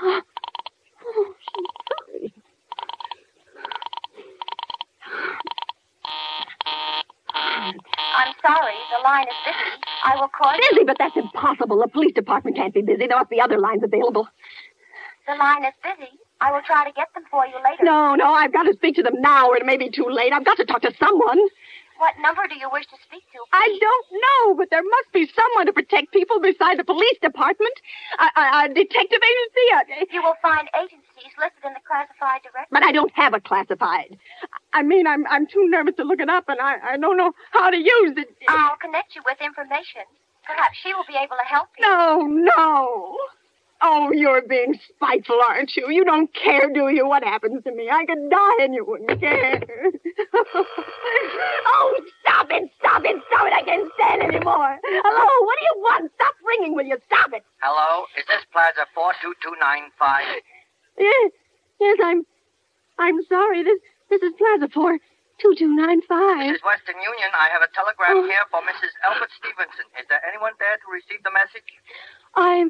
Oh, 0.01 0.21
she's 1.39 1.67
sorry. 1.89 2.33
I'm 8.15 8.32
sorry, 8.45 8.75
the 8.95 9.01
line 9.03 9.27
is 9.27 9.39
busy. 9.45 9.81
I 10.03 10.15
will 10.19 10.29
call 10.29 10.53
you. 10.53 10.61
Busy, 10.71 10.83
but 10.85 10.97
that's 10.99 11.15
impossible. 11.15 11.79
The 11.79 11.87
police 11.87 12.13
department 12.13 12.57
can't 12.57 12.73
be 12.73 12.81
busy. 12.81 13.07
There 13.07 13.17
must 13.17 13.29
be 13.29 13.39
other 13.41 13.57
lines 13.59 13.83
available. 13.83 14.27
The 15.27 15.35
line 15.35 15.63
is 15.65 15.73
busy. 15.81 16.11
I 16.41 16.51
will 16.51 16.61
try 16.65 16.83
to 16.85 16.91
get 16.91 17.07
them 17.13 17.23
for 17.31 17.45
you 17.47 17.55
later. 17.63 17.83
No, 17.83 18.15
no, 18.15 18.33
I've 18.33 18.51
got 18.51 18.63
to 18.63 18.73
speak 18.73 18.95
to 18.97 19.03
them 19.03 19.21
now, 19.21 19.47
or 19.49 19.55
it 19.57 19.65
may 19.65 19.77
be 19.77 19.89
too 19.89 20.07
late. 20.09 20.33
I've 20.33 20.43
got 20.43 20.57
to 20.57 20.65
talk 20.65 20.81
to 20.81 20.91
someone. 20.99 21.39
What 21.99 22.15
number 22.21 22.41
do 22.49 22.55
you 22.59 22.67
wish 22.73 22.85
to 22.87 22.97
speak 23.07 23.23
to? 23.31 23.39
I 23.53 23.77
don't 23.79 24.07
know, 24.11 24.55
but 24.55 24.67
there 24.71 24.81
must 24.83 25.13
be 25.13 25.29
someone 25.33 25.67
to 25.67 25.73
protect 25.73 26.11
people 26.11 26.41
beside 26.41 26.77
the 26.79 26.83
police 26.83 27.17
department, 27.21 27.71
a, 28.19 28.25
a, 28.41 28.43
a 28.65 28.67
detective 28.73 29.21
agency. 29.23 29.65
A, 30.01 30.13
You 30.13 30.21
will 30.21 30.35
find 30.41 30.67
agencies 30.75 31.31
listed 31.39 31.63
in 31.63 31.71
the 31.73 31.79
classified 31.87 32.41
directory. 32.43 32.67
but 32.71 32.83
I 32.83 32.91
don't 32.91 33.13
have 33.13 33.33
a 33.33 33.39
classified. 33.39 34.17
I 34.73 34.81
mean, 34.81 35.07
I'm 35.07 35.25
I'm 35.27 35.45
too 35.47 35.69
nervous 35.69 35.95
to 35.97 36.03
look 36.03 36.19
it 36.19 36.29
up, 36.29 36.45
and 36.47 36.59
I 36.59 36.93
I 36.93 36.97
don't 36.97 37.17
know 37.17 37.31
how 37.51 37.69
to 37.69 37.77
use 37.77 38.13
it. 38.17 38.29
I'll 38.47 38.77
connect 38.77 39.15
you 39.15 39.21
with 39.25 39.37
information. 39.41 40.01
Perhaps 40.45 40.77
she 40.81 40.93
will 40.93 41.05
be 41.07 41.15
able 41.15 41.37
to 41.37 41.47
help 41.47 41.69
you. 41.77 41.87
No, 41.87 42.27
no. 42.27 43.17
Oh, 43.85 44.11
you're 44.13 44.41
being 44.41 44.79
spiteful, 44.95 45.39
aren't 45.45 45.75
you? 45.75 45.91
You 45.91 46.05
don't 46.05 46.33
care, 46.33 46.71
do 46.73 46.87
you, 46.87 47.05
what 47.05 47.21
happens 47.21 47.61
to 47.65 47.71
me? 47.75 47.89
I 47.89 48.05
could 48.05 48.29
die 48.29 48.63
and 48.63 48.73
you 48.73 48.85
wouldn't 48.85 49.19
care. 49.19 49.61
oh, 50.33 52.01
stop 52.21 52.47
it, 52.49 52.71
stop 52.79 53.03
it, 53.03 53.21
stop 53.27 53.45
it. 53.45 53.53
I 53.53 53.61
can't 53.63 53.91
stand 53.95 54.23
anymore. 54.23 54.79
Hello, 54.85 55.45
what 55.45 55.57
do 55.59 55.65
you 55.65 55.75
want? 55.83 56.11
Stop 56.15 56.33
ringing, 56.47 56.75
will 56.75 56.85
you? 56.85 56.97
Stop 57.07 57.33
it. 57.33 57.43
Hello, 57.61 58.05
is 58.17 58.23
this 58.27 58.45
Plaza 58.53 58.85
42295? 58.95 60.21
Yes, 60.97 61.31
yes, 61.81 61.97
I'm, 62.03 62.23
I'm 62.99 63.21
sorry. 63.27 63.63
This, 63.63 63.79
this 64.13 64.29
is 64.29 64.33
Plaza 64.37 64.69
4, 64.69 64.97
2295. 65.41 66.53
This 66.53 66.61
is 66.61 66.65
Western 66.65 66.99
Union. 67.01 67.29
I 67.33 67.49
have 67.49 67.65
a 67.65 67.71
telegram 67.73 68.21
Oh. 68.21 68.25
here 68.29 68.45
for 68.53 68.61
Mrs. 68.61 68.93
Albert 69.01 69.31
Stevenson. 69.41 69.85
Is 69.97 70.05
there 70.07 70.21
anyone 70.29 70.53
there 70.61 70.77
to 70.77 70.87
receive 70.93 71.23
the 71.25 71.33
message? 71.33 71.65
I'm, 72.37 72.69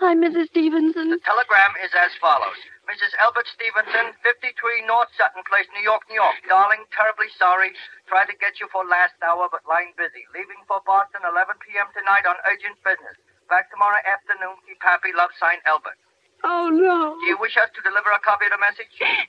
I'm 0.00 0.24
Mrs. 0.24 0.48
Stevenson. 0.48 1.10
The 1.12 1.20
telegram 1.20 1.76
is 1.84 1.92
as 1.92 2.14
follows. 2.16 2.56
Mrs. 2.88 3.12
Albert 3.20 3.44
Stevenson, 3.52 4.16
53 4.24 4.88
North 4.88 5.12
Sutton 5.20 5.44
Place, 5.44 5.68
New 5.76 5.84
York, 5.84 6.08
New 6.08 6.16
York. 6.16 6.40
Darling, 6.48 6.88
terribly 6.96 7.28
sorry. 7.36 7.76
Tried 8.08 8.32
to 8.32 8.36
get 8.40 8.56
you 8.60 8.68
for 8.72 8.80
last 8.88 9.12
hour, 9.20 9.44
but 9.52 9.60
line 9.68 9.92
busy. 10.00 10.24
Leaving 10.32 10.64
for 10.64 10.80
Boston 10.88 11.20
11 11.28 11.60
p.m. 11.68 11.92
tonight 11.92 12.24
on 12.24 12.40
urgent 12.48 12.80
business. 12.80 13.20
Back 13.52 13.68
tomorrow 13.68 14.00
afternoon. 14.08 14.56
Keep 14.64 14.80
happy. 14.80 15.12
Love 15.12 15.30
sign, 15.36 15.60
Albert. 15.68 16.00
Oh, 16.44 16.72
no. 16.72 17.16
Do 17.20 17.26
you 17.28 17.36
wish 17.36 17.56
us 17.60 17.68
to 17.76 17.80
deliver 17.84 18.08
a 18.16 18.20
copy 18.24 18.48
of 18.48 18.56
the 18.56 18.62
message? 18.64 18.96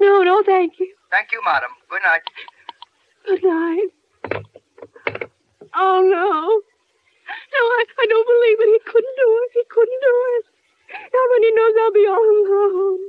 No, 0.00 0.22
no, 0.22 0.42
thank 0.44 0.78
you. 0.78 0.92
Thank 1.10 1.32
you, 1.32 1.40
madam. 1.44 1.70
Good 1.90 2.02
night. 2.02 2.22
Good 3.26 3.42
night. 3.44 3.88
Oh, 5.74 6.00
no. 6.02 6.62
No, 7.26 7.60
I, 7.78 7.84
I 8.00 8.06
don't 8.06 8.26
believe 8.26 8.60
it. 8.60 8.68
He 8.74 8.90
couldn't 8.90 9.16
do 9.16 9.40
it. 9.44 9.50
He 9.54 9.62
couldn't 9.70 10.00
do 10.00 10.14
it. 10.38 10.44
Now 11.12 11.24
when 11.30 11.42
he 11.42 11.50
knows 11.52 11.74
I'll 11.80 11.92
be 11.92 12.06
all 12.06 12.30
alone. 12.44 13.00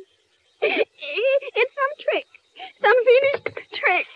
It's 0.62 1.74
some 1.76 1.94
trick. 2.00 2.26
Some 2.82 2.98
fiendish 3.06 3.70
trick. 3.74 4.08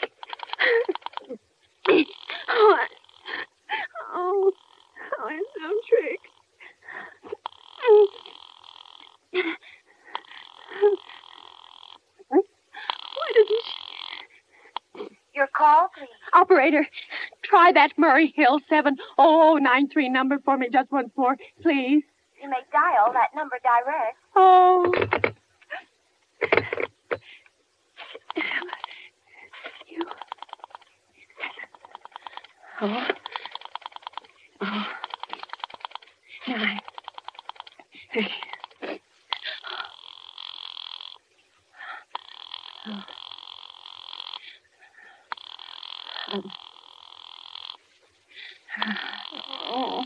Oh, 2.50 2.76
I- 2.78 2.88
oh, 4.16 4.52
oh, 5.20 5.30
it's 5.30 5.50
some 5.62 5.80
trick. 5.90 6.20
Doesn't. 13.34 15.10
Your 15.36 15.48
call, 15.56 15.89
please. 15.98 16.10
Operator, 16.34 16.88
try 17.44 17.72
that 17.74 17.92
Murray 17.98 18.34
Hill 18.36 18.60
70093 18.70 20.10
number 20.10 20.39
for 20.44 20.58
me 20.58 20.68
just 20.72 20.92
once 20.92 21.12
more, 21.15 21.38
please. 21.62 22.04
You 22.42 22.50
may 22.50 22.62
dial 22.72 23.13
that 23.13 23.30
number 23.36 23.58
direct. 23.63 24.18
Oh. 24.36 24.94
You. 29.88 30.04
Oh. 32.82 33.08
Oh. 34.62 34.86
Nine. 36.48 36.80
Three. 38.13 38.28
Oh. 38.82 38.88
oh. 38.88 38.96
oh. 42.88 42.92
Um. 42.92 43.04
Oh. 46.32 46.44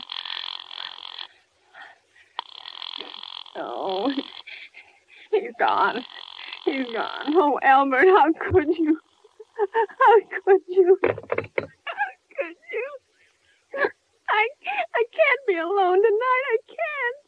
Oh, 3.56 4.12
he's 5.30 5.52
gone. 5.60 6.04
He's 6.64 6.86
gone. 6.92 7.34
Oh, 7.36 7.58
Albert, 7.62 8.06
how 8.06 8.32
could 8.32 8.68
you? 8.76 8.98
How 9.98 10.20
could 10.44 10.60
you? 10.68 10.98
How 11.04 11.12
could 11.12 12.56
you? 12.72 12.88
I 14.30 14.48
I 14.94 15.04
can't 15.12 15.42
be 15.48 15.56
alone 15.56 16.02
tonight. 16.02 16.44
I 16.52 16.58
can't. 16.68 17.18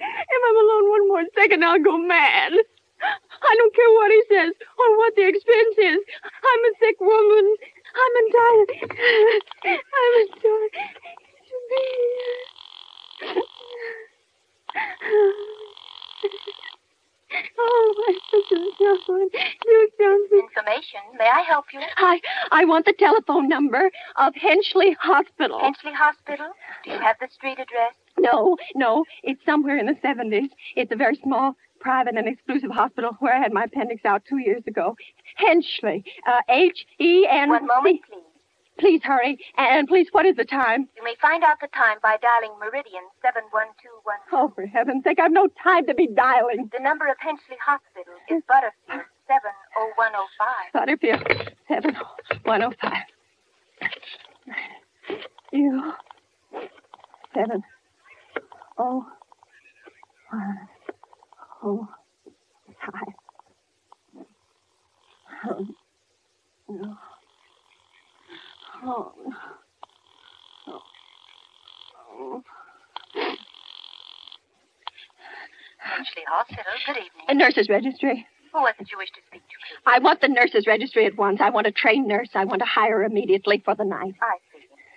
If 0.00 0.42
I'm 0.48 0.56
alone 0.56 0.90
one 0.90 1.08
more 1.08 1.24
second, 1.38 1.64
I'll 1.64 1.80
go 1.82 1.98
mad. 1.98 2.52
I 3.02 3.56
don't 3.56 3.74
care 3.76 3.90
what 3.92 4.12
he 4.12 4.22
says 4.30 4.52
or 4.78 4.98
what 4.98 5.16
the 5.16 5.28
expense 5.28 5.76
is. 5.78 6.00
I'm 6.24 6.64
a 6.64 6.72
sick 6.80 6.96
woman. 7.00 7.55
I'm 8.38 8.60
entitled. 8.60 9.50
I'm 9.64 10.12
entitled 10.20 10.72
to 11.48 11.56
be 11.70 11.82
here. 12.14 13.42
Oh, 17.58 17.94
my. 17.98 18.12
You. 19.98 20.38
Information. 20.38 21.00
May 21.18 21.28
I 21.28 21.42
help 21.48 21.66
you? 21.72 21.80
I 21.96 22.20
I 22.52 22.64
want 22.64 22.84
the 22.86 22.92
telephone 22.98 23.48
number 23.48 23.90
of 24.16 24.34
Henchley 24.34 24.94
Hospital. 25.00 25.58
Henchley 25.58 25.94
Hospital. 25.94 26.46
Do 26.84 26.90
you 26.92 26.98
have 26.98 27.16
the 27.20 27.28
street 27.32 27.58
address? 27.58 27.94
No, 28.18 28.56
no, 28.74 29.04
it's 29.22 29.44
somewhere 29.44 29.76
in 29.78 29.86
the 29.86 29.96
seventies. 30.00 30.50
It's 30.74 30.90
a 30.92 30.96
very 30.96 31.16
small, 31.22 31.56
private, 31.80 32.16
and 32.16 32.26
exclusive 32.28 32.70
hospital 32.70 33.16
where 33.20 33.34
I 33.34 33.38
had 33.40 33.52
my 33.52 33.64
appendix 33.64 34.04
out 34.04 34.24
two 34.28 34.38
years 34.38 34.62
ago. 34.66 34.96
Henchley, 35.40 36.04
uh, 36.26 36.40
H 36.48 36.86
E 37.00 37.26
N. 37.30 37.50
One 37.50 37.66
moment, 37.66 38.00
please. 38.08 38.15
Please 38.78 39.00
hurry, 39.02 39.38
and 39.56 39.88
please, 39.88 40.08
what 40.12 40.26
is 40.26 40.36
the 40.36 40.44
time? 40.44 40.86
You 40.96 41.02
may 41.02 41.14
find 41.20 41.42
out 41.42 41.60
the 41.60 41.68
time 41.68 41.96
by 42.02 42.18
dialing 42.20 42.58
Meridian 42.60 43.02
71210. 43.22 44.38
Oh, 44.38 44.52
for 44.54 44.66
heaven's 44.66 45.02
sake, 45.04 45.18
I've 45.18 45.32
no 45.32 45.48
time 45.62 45.86
to 45.86 45.94
be 45.94 46.06
dialing. 46.08 46.68
The 46.72 46.82
number 46.82 47.06
of 47.06 47.16
Henchley 47.16 47.56
Hospital 47.64 48.12
is 48.28 48.42
Butterfield 48.46 49.06
70105. 49.28 50.72
Butterfield, 50.74 51.22
70105. 51.68 52.92
You 55.52 55.92
seven 57.34 57.62
oh 58.78 59.06
one 60.30 60.58
oh 61.62 61.88
five. 62.82 63.14
Oh, 65.48 65.66
no. 66.68 66.96
Oh. 68.88 69.12
Oh. 72.08 72.42
Henchley 75.82 76.22
Hospital. 76.28 76.64
Good 76.86 76.92
evening. 76.92 77.10
A 77.28 77.34
nurse's 77.34 77.68
registry. 77.68 78.26
Who 78.52 78.60
was 78.60 78.74
it 78.78 78.88
you 78.92 78.96
wish 78.98 79.10
to 79.10 79.20
speak 79.26 79.42
to, 79.42 79.48
please? 79.48 79.82
I 79.86 79.98
want 79.98 80.20
the 80.20 80.28
nurse's 80.28 80.68
registry 80.68 81.04
at 81.06 81.16
once. 81.16 81.40
I 81.40 81.50
want 81.50 81.66
a 81.66 81.72
trained 81.72 82.06
nurse. 82.06 82.30
I 82.34 82.44
want 82.44 82.60
to 82.60 82.66
hire 82.66 82.98
her 82.98 83.04
immediately 83.04 83.60
for 83.64 83.74
the 83.74 83.84
night. 83.84 84.14
I 84.22 84.36
see. 84.54 84.55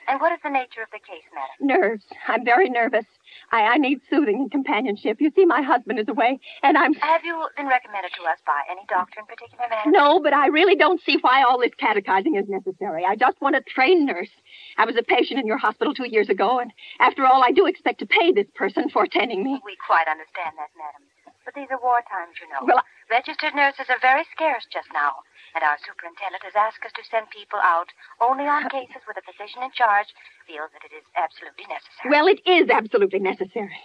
And 0.09 0.19
what 0.19 0.31
is 0.31 0.39
the 0.43 0.49
nature 0.49 0.81
of 0.81 0.89
the 0.91 0.97
case, 0.97 1.23
madam? 1.33 1.67
Nerves. 1.79 2.03
I'm 2.27 2.43
very 2.43 2.67
nervous. 2.69 3.05
I, 3.51 3.61
I 3.61 3.77
need 3.77 3.99
soothing 4.09 4.37
and 4.41 4.51
companionship. 4.51 5.21
You 5.21 5.31
see, 5.35 5.45
my 5.45 5.61
husband 5.61 5.99
is 5.99 6.07
away, 6.07 6.39
and 6.63 6.77
I'm. 6.77 6.93
Have 6.95 7.23
you 7.23 7.47
been 7.55 7.67
recommended 7.67 8.11
to 8.17 8.23
us 8.25 8.39
by 8.45 8.61
any 8.71 8.81
doctor 8.89 9.19
in 9.19 9.25
particular, 9.27 9.65
madam? 9.69 9.91
No, 9.91 10.19
but 10.19 10.33
I 10.33 10.47
really 10.47 10.75
don't 10.75 10.99
see 11.03 11.17
why 11.21 11.43
all 11.43 11.59
this 11.59 11.71
catechizing 11.77 12.35
is 12.35 12.49
necessary. 12.49 13.05
I 13.07 13.15
just 13.15 13.39
want 13.39 13.55
a 13.55 13.61
trained 13.61 14.07
nurse. 14.07 14.31
I 14.77 14.85
was 14.85 14.95
a 14.97 15.03
patient 15.03 15.39
in 15.39 15.45
your 15.45 15.57
hospital 15.57 15.93
two 15.93 16.09
years 16.09 16.29
ago, 16.29 16.59
and 16.59 16.71
after 16.99 17.25
all, 17.25 17.43
I 17.43 17.51
do 17.51 17.67
expect 17.67 17.99
to 17.99 18.07
pay 18.07 18.31
this 18.31 18.47
person 18.55 18.89
for 18.89 19.03
attending 19.03 19.43
me. 19.43 19.61
We 19.63 19.77
quite 19.85 20.07
understand 20.07 20.57
that, 20.57 20.69
madam. 20.75 21.05
But 21.45 21.53
these 21.53 21.67
are 21.71 21.79
war 21.81 22.01
times, 22.09 22.35
you 22.41 22.49
know. 22.49 22.65
Well, 22.65 22.77
I- 22.79 22.83
Registered 23.09 23.55
nurses 23.55 23.89
are 23.89 23.97
very 24.01 24.23
scarce 24.31 24.69
just 24.69 24.87
now, 24.93 25.25
and 25.57 25.63
our 25.65 25.81
superintendent 25.81 26.45
has 26.45 26.53
asked 26.53 26.85
us 26.85 26.93
to 26.93 27.01
send 27.09 27.25
people 27.33 27.57
out 27.57 27.89
only 28.21 28.45
on 28.45 28.69
cases 28.69 29.01
where 29.09 29.17
the 29.17 29.25
physician 29.25 29.65
in 29.65 29.73
charge 29.73 30.13
feels 30.45 30.69
that 30.77 30.85
it 30.85 30.93
is 30.93 31.01
absolutely 31.17 31.65
necessary. 31.65 32.09
Well, 32.13 32.29
it 32.29 32.37
is 32.45 32.69
absolutely 32.69 33.17
necessary. 33.17 33.81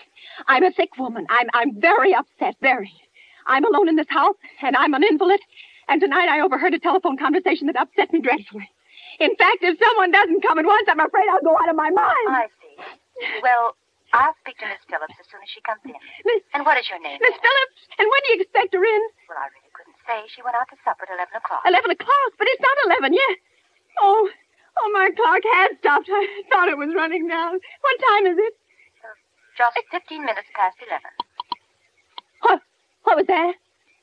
I'm 0.46 0.62
a 0.62 0.72
sick 0.76 1.00
woman. 1.00 1.24
I'm 1.32 1.48
I'm 1.56 1.80
very 1.80 2.12
upset, 2.12 2.56
very. 2.60 2.92
I'm 3.46 3.64
alone 3.64 3.88
in 3.88 3.96
this 3.96 4.12
house, 4.12 4.36
and 4.60 4.76
I'm 4.76 4.92
an 4.92 5.02
invalid. 5.02 5.40
And 5.88 6.00
tonight 6.00 6.28
I 6.28 6.40
overheard 6.40 6.74
a 6.74 6.78
telephone 6.78 7.16
conversation 7.16 7.66
that 7.68 7.80
upset 7.80 8.12
me 8.12 8.20
dreadfully. 8.20 8.68
In 9.20 9.34
fact, 9.36 9.64
if 9.64 9.78
someone 9.80 10.12
doesn't 10.12 10.42
come 10.42 10.58
at 10.58 10.64
once, 10.66 10.88
I'm 10.88 11.00
afraid 11.00 11.28
I'll 11.32 11.40
go 11.40 11.56
out 11.56 11.68
of 11.68 11.76
my 11.76 11.88
mind. 11.88 12.28
I 12.28 12.46
see. 12.60 12.76
Well, 13.42 13.76
I'll 14.14 14.36
speak 14.46 14.56
to 14.62 14.66
Miss 14.70 14.78
Phillips 14.86 15.18
as 15.18 15.26
soon 15.26 15.42
as 15.42 15.50
she 15.50 15.58
comes 15.66 15.82
in. 15.82 15.98
Miss, 16.22 16.40
And 16.54 16.62
what 16.62 16.78
is 16.78 16.86
your 16.86 17.02
name? 17.02 17.18
Miss? 17.18 17.34
Phillips, 17.34 17.78
and 17.98 18.06
when 18.06 18.20
do 18.22 18.28
you 18.30 18.38
expect 18.46 18.70
her 18.78 18.84
in? 18.86 19.02
Well, 19.26 19.42
I 19.42 19.50
really 19.50 19.72
couldn't 19.74 19.98
say. 20.06 20.22
She 20.30 20.40
went 20.46 20.54
out 20.54 20.70
to 20.70 20.78
supper 20.86 21.02
at 21.02 21.12
11 21.18 21.34
o'clock. 21.34 21.66
Eleven 21.66 21.90
o'clock, 21.90 22.30
but 22.38 22.46
it's 22.46 22.62
not 22.62 22.76
eleven 22.86 23.10
yet. 23.12 23.34
Oh, 24.00 24.30
oh, 24.30 24.88
my 24.94 25.10
clock 25.18 25.42
has 25.58 25.74
stopped. 25.82 26.06
I 26.10 26.22
thought 26.50 26.70
it 26.70 26.78
was 26.78 26.94
running 26.94 27.26
down. 27.26 27.58
What 27.58 27.96
time 28.06 28.30
is 28.30 28.38
it? 28.38 28.54
Uh, 29.02 29.18
Just 29.58 29.82
15 29.90 30.22
minutes 30.22 30.46
past 30.54 30.78
11. 30.78 31.02
What, 32.42 32.60
what 33.02 33.16
was 33.18 33.26
that? 33.26 33.54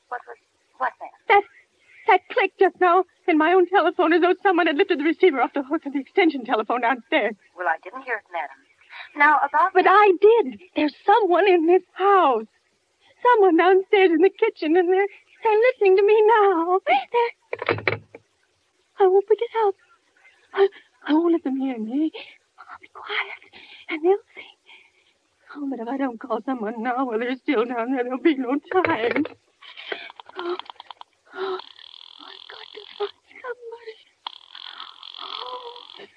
What 0.08 0.20
was, 0.28 0.36
what 0.76 0.92
then? 1.00 1.12
That, 1.28 1.42
that 2.08 2.20
click 2.32 2.52
just 2.58 2.76
now 2.80 3.04
in 3.28 3.38
my 3.38 3.52
own 3.52 3.68
telephone 3.68 4.12
as 4.12 4.20
though 4.20 4.34
someone 4.42 4.66
had 4.66 4.76
lifted 4.76 4.98
the 5.00 5.04
receiver 5.04 5.40
off 5.40 5.52
the 5.54 5.62
hook 5.62 5.86
of 5.86 5.92
the 5.92 6.00
extension 6.00 6.44
telephone 6.44 6.80
downstairs. 6.82 7.34
Well, 7.56 7.68
I 7.68 7.76
didn't 7.84 8.02
hear 8.02 8.16
it, 8.16 8.28
madam. 8.32 8.56
Now, 9.16 9.38
about... 9.38 9.72
But 9.74 9.86
I 9.88 10.12
did. 10.20 10.60
There's 10.76 10.94
someone 11.04 11.48
in 11.48 11.66
this 11.66 11.82
house. 11.94 12.46
Someone 13.22 13.56
downstairs 13.56 14.10
in 14.10 14.18
the 14.18 14.30
kitchen, 14.30 14.76
and 14.76 14.88
they're, 14.88 15.06
they're 15.44 15.60
listening 15.72 15.96
to 15.96 16.02
me 16.02 16.22
now. 16.26 16.80
They're... 16.86 17.98
I 18.98 19.06
won't 19.06 19.26
pick 19.28 19.38
it 19.40 19.50
up. 19.66 19.74
I, 20.54 20.68
I 21.06 21.14
won't 21.14 21.32
let 21.32 21.44
them 21.44 21.56
hear 21.56 21.78
me. 21.78 22.12
I'll 22.58 22.78
be 22.80 22.88
quiet, 22.92 23.42
and 23.88 24.04
they'll 24.04 24.16
see. 24.34 24.46
Oh, 25.54 25.68
but 25.68 25.80
if 25.80 25.88
I 25.88 25.96
don't 25.98 26.18
call 26.18 26.40
someone 26.46 26.82
now 26.82 27.04
while 27.04 27.18
they're 27.18 27.36
still 27.36 27.64
down 27.64 27.92
there, 27.92 28.04
there'll 28.04 28.18
be 28.18 28.36
no 28.36 28.58
time. 28.84 29.24
Oh, 30.38 30.56
oh, 31.34 31.58
I've 31.58 32.48
got 32.48 32.66
to 32.72 32.80
find 32.98 33.10
somebody. 33.42 33.98
Oh, 35.22 35.82
but 35.98 36.08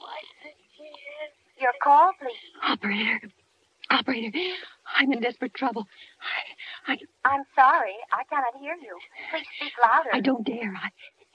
why 0.00 0.18
is 0.20 0.40
it 0.44 0.56
here? 0.76 1.28
Your 1.60 1.72
call, 1.82 2.12
please. 2.20 2.52
Operator, 2.96 3.28
operator, 3.90 4.38
I'm 4.96 5.12
in 5.12 5.20
desperate 5.20 5.52
trouble. 5.52 5.84
I, 6.88 6.92
I, 6.92 6.98
I'm 7.28 7.44
sorry. 7.54 7.92
I 8.10 8.24
cannot 8.24 8.56
hear 8.58 8.72
you. 8.80 8.96
Please 9.30 9.44
speak 9.60 9.72
louder. 9.84 10.08
I 10.12 10.20
don't 10.20 10.46
dare. 10.46 10.72
I, 10.72 10.88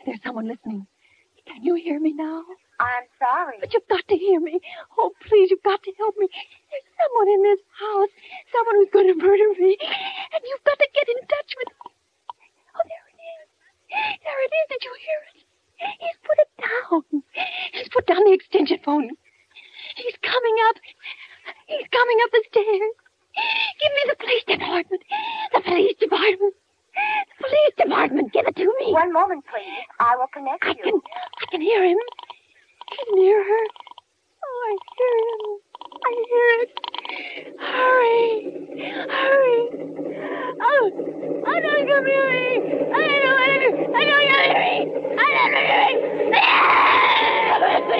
there's 0.06 0.18
someone 0.26 0.48
listening. 0.48 0.88
Can 1.46 1.62
you 1.64 1.76
hear 1.76 2.00
me 2.00 2.14
now? 2.14 2.42
I'm 2.80 3.06
sorry. 3.22 3.58
But 3.60 3.74
you've 3.74 3.88
got 3.90 4.02
to 4.10 4.18
hear 4.18 4.40
me. 4.40 4.60
Oh, 4.98 5.12
please, 5.30 5.52
you've 5.52 5.62
got 5.62 5.84
to 5.84 5.92
help 6.02 6.16
me. 6.18 6.30
There's 6.74 6.88
someone 6.98 7.30
in 7.30 7.42
this 7.46 7.62
house, 7.78 8.14
someone 8.50 8.76
who's 8.82 8.94
going 8.94 9.10
to 9.14 9.18
murder 9.22 9.50
me, 9.62 9.78
and 9.78 10.42
you've 10.42 10.66
got 10.66 10.80
to 10.82 10.88
get 10.98 11.08
in 11.14 11.22
touch 11.30 11.52
with. 11.62 11.70
Oh, 12.74 12.86
there 12.90 13.06
it 13.06 13.20
is. 13.22 13.48
There 14.18 14.40
it 14.42 14.50
is. 14.50 14.66
Did 14.74 14.82
you 14.82 14.94
hear 14.98 15.22
it? 15.30 15.38
He's 16.02 16.18
put 16.26 16.38
it 16.42 16.52
down. 16.58 17.02
He's 17.74 17.90
put 17.94 18.06
down 18.10 18.26
the 18.26 18.34
extension 18.34 18.80
phone. 18.82 19.10
He's 19.98 20.18
coming 20.26 20.58
up. 20.70 20.78
He's 21.68 21.88
coming 21.92 22.18
up 22.26 22.32
the 22.32 22.44
stairs. 22.52 22.94
Give 23.80 23.92
me 23.96 24.02
the 24.10 24.16
police 24.20 24.44
department. 24.48 25.04
The 25.54 25.62
police 25.62 25.98
department. 26.00 26.54
The 27.40 27.44
police 27.48 27.76
department. 27.78 28.34
Give 28.34 28.46
it 28.48 28.56
to 28.58 28.66
me. 28.80 28.92
One 28.94 29.14
moment, 29.14 29.46
please. 29.48 29.86
I 30.00 30.16
will 30.18 30.28
connect 30.34 30.64
I 30.66 30.70
you. 30.72 30.76
can, 30.84 31.02
I 31.42 31.46
can 31.52 31.62
hear 31.62 31.84
him. 31.86 31.98
He's 32.92 33.08
near 33.16 33.44
her. 33.44 33.66
Oh, 34.44 34.68
I 34.68 34.78
hear 34.98 35.16
him. 35.24 35.42
I 36.04 36.12
hear 36.28 36.48
it. 36.62 36.72
Hurry. 37.60 38.30
Hurry. 39.10 39.60
Oh, 40.62 40.92
oh, 41.48 41.60
don't 41.62 41.88
come 41.88 42.06
near 42.06 42.32
me. 42.32 42.48
I 42.94 43.08
don't 43.08 43.24
know 43.24 43.36
what 43.36 43.48
to 43.48 43.60
do. 43.62 43.68
I 43.96 43.98
don't 44.06 44.22
come 44.22 44.36
near 44.36 44.60
me. 44.60 44.76
I 45.18 45.20
don't 45.36 45.52
know 45.52 45.64
what 47.62 47.74
to 47.80 47.88
do. 47.88 47.92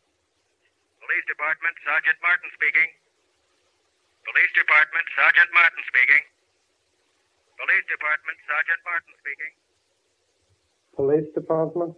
Police 1.02 1.26
Department, 1.26 1.74
Sergeant 1.82 2.18
Martin 2.22 2.46
speaking. 2.54 2.90
Police 4.22 4.52
Department, 4.54 5.06
Sergeant 5.18 5.50
Martin 5.50 5.82
speaking. 5.90 6.24
Police 7.58 7.86
Department, 7.90 8.38
Sergeant 8.46 8.80
Martin 8.86 9.14
speaking. 9.18 9.52
Police 10.94 11.28
department? 11.34 11.92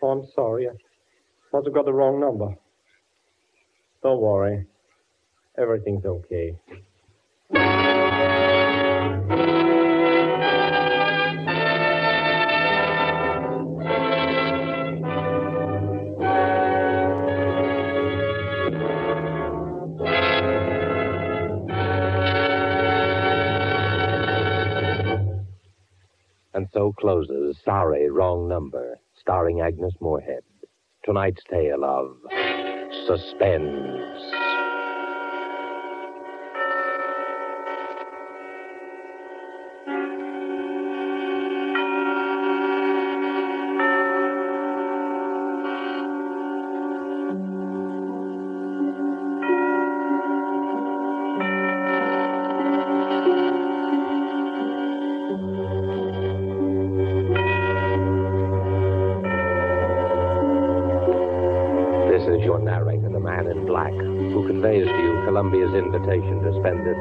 Oh, 0.00 0.08
I'm 0.08 0.24
sorry. 0.32 0.72
I 0.72 0.76
must 1.52 1.68
have 1.68 1.76
got 1.76 1.84
the 1.84 1.92
wrong 1.92 2.16
number. 2.16 2.56
Don't 4.02 4.24
worry. 4.24 4.64
Everything's 5.60 6.06
okay. 6.08 6.56
Closes 27.08 27.56
Sorry, 27.64 28.10
Wrong 28.10 28.46
Number, 28.46 28.98
starring 29.18 29.62
Agnes 29.62 29.94
Moorehead. 29.98 30.42
Tonight's 31.06 31.40
tale 31.50 31.82
of 31.82 32.18
suspense. 33.06 34.47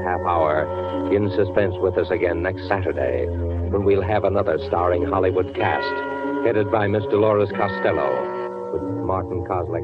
Half 0.08 0.22
hour 0.22 1.12
in 1.12 1.30
suspense 1.36 1.76
with 1.82 1.98
us 1.98 2.10
again 2.12 2.42
next 2.42 2.66
Saturday, 2.70 3.28
when 3.28 3.84
we'll 3.84 4.02
have 4.02 4.24
another 4.24 4.58
starring 4.68 5.04
Hollywood 5.04 5.54
cast, 5.54 6.46
headed 6.46 6.72
by 6.72 6.88
Miss 6.88 7.04
Dolores 7.12 7.52
Costello, 7.52 8.08
with 8.72 8.84
Martin 9.06 9.44
Kosleck, 9.44 9.84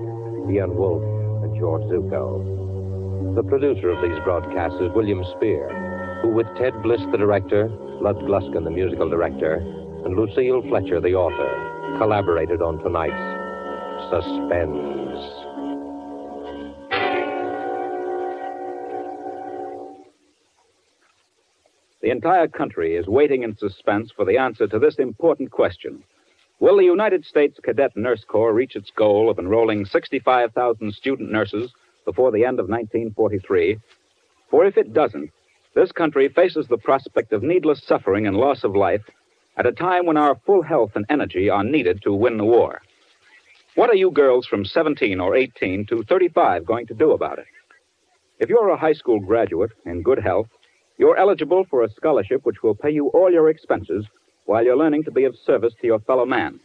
Ian 0.49 0.77
Wolfe, 0.77 1.03
and 1.43 1.59
George 1.59 1.83
Zucco. 1.91 3.36
The 3.36 3.43
producer 3.43 3.89
of 3.89 4.01
these 4.01 4.17
broadcasts 4.23 4.79
is 4.79 4.95
William 4.95 5.25
Spier, 5.36 5.67
who, 6.21 6.29
with 6.29 6.47
Ted 6.55 6.71
Bliss, 6.81 7.01
the 7.12 7.17
director, 7.17 7.67
Lud 7.99 8.15
Gluskin, 8.19 8.63
the 8.63 8.71
musical 8.71 9.09
director, 9.09 9.55
and 10.05 10.15
Lucille 10.15 10.62
Fletcher, 10.69 11.01
the 11.01 11.15
author, 11.15 11.97
collaborated 11.99 12.62
on 12.62 12.79
tonight's 12.79 13.12
Suspense. 14.09 15.33
The 22.04 22.12
entire 22.12 22.50
country 22.50 22.98
is 22.98 23.08
waiting 23.08 23.44
in 23.44 23.56
suspense 23.56 24.12
for 24.12 24.26
the 24.26 24.38
answer 24.38 24.68
to 24.68 24.78
this 24.78 24.96
important 24.96 25.52
question. 25.52 26.04
Will 26.60 26.76
the 26.76 26.84
United 26.84 27.24
States 27.24 27.58
Cadet 27.63 27.96
Nurse 27.96 28.26
Corps 28.26 28.54
reach 28.54 28.76
its 28.76 28.92
goal 28.92 29.30
of 29.30 29.39
enrolling 29.39 29.86
65,000 29.86 30.94
student 30.94 31.32
nurses 31.32 31.72
before 32.04 32.34
the 32.34 32.44
end 32.44 32.60
of 32.60 32.68
1943? 32.68 33.80
For 34.50 34.66
if 34.66 34.76
it 34.76 34.92
doesn't, 34.92 35.32
this 35.76 35.94
country 35.94 36.28
faces 36.28 36.68
the 36.68 36.78
prospect 36.78 37.32
of 37.32 37.42
needless 37.42 37.82
suffering 37.82 38.28
and 38.28 38.36
loss 38.36 38.66
of 38.66 38.76
life 38.76 39.10
at 39.56 39.66
a 39.66 39.72
time 39.72 40.06
when 40.06 40.18
our 40.18 40.36
full 40.46 40.62
health 40.62 40.92
and 40.96 41.06
energy 41.08 41.50
are 41.50 41.63
needed 41.63 42.02
to 42.02 42.12
win 42.12 42.36
the 42.36 42.44
war. 42.44 42.82
What 43.76 43.89
are 43.89 43.96
you 43.96 44.12
girls 44.12 44.46
from 44.46 44.66
17 44.66 45.22
or 45.22 45.38
18 45.38 45.86
to 45.86 46.04
35 46.04 46.66
going 46.66 46.86
to 46.88 46.94
do 46.94 47.13
about 47.13 47.39
it? 47.39 47.48
If 48.39 48.50
you're 48.50 48.72
a 48.72 48.78
high 48.78 48.92
school 48.92 49.22
graduate 49.22 49.72
in 49.86 50.04
good 50.04 50.20
health, 50.20 50.50
you're 50.97 51.17
eligible 51.17 51.65
for 51.69 51.84
a 51.84 51.89
scholarship 51.89 52.45
which 52.45 52.62
will 52.63 52.75
pay 52.75 52.91
you 52.91 53.08
all 53.08 53.32
your 53.32 53.49
expenses 53.49 54.06
while 54.45 54.63
you're 54.63 54.77
learning 54.77 55.03
to 55.06 55.12
be 55.12 55.23
of 55.23 55.36
service 55.45 55.73
to 55.82 55.88
your 55.88 55.99
fellow 55.99 56.25
man. 56.25 56.60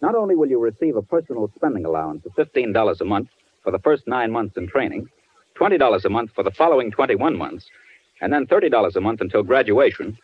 Not 0.00 0.14
only 0.14 0.36
will 0.36 0.48
you 0.48 0.60
receive 0.60 0.96
a 0.96 1.02
personal 1.02 1.50
spending 1.56 1.84
allowance 1.84 2.24
of 2.26 2.32
$15 2.34 3.00
a 3.00 3.04
month 3.04 3.28
for 3.62 3.72
the 3.72 3.78
first 3.78 4.06
nine 4.06 4.30
months 4.30 4.56
in 4.56 4.68
training, 4.68 5.08
$20 5.58 6.04
a 6.04 6.08
month 6.08 6.30
for 6.34 6.44
the 6.44 6.50
following 6.50 6.90
21 6.90 7.36
months, 7.36 7.66
and 8.20 8.32
then 8.32 8.46
$30 8.46 8.96
a 8.96 9.00
month 9.00 9.20
until 9.20 9.42
graduation, 9.42 10.16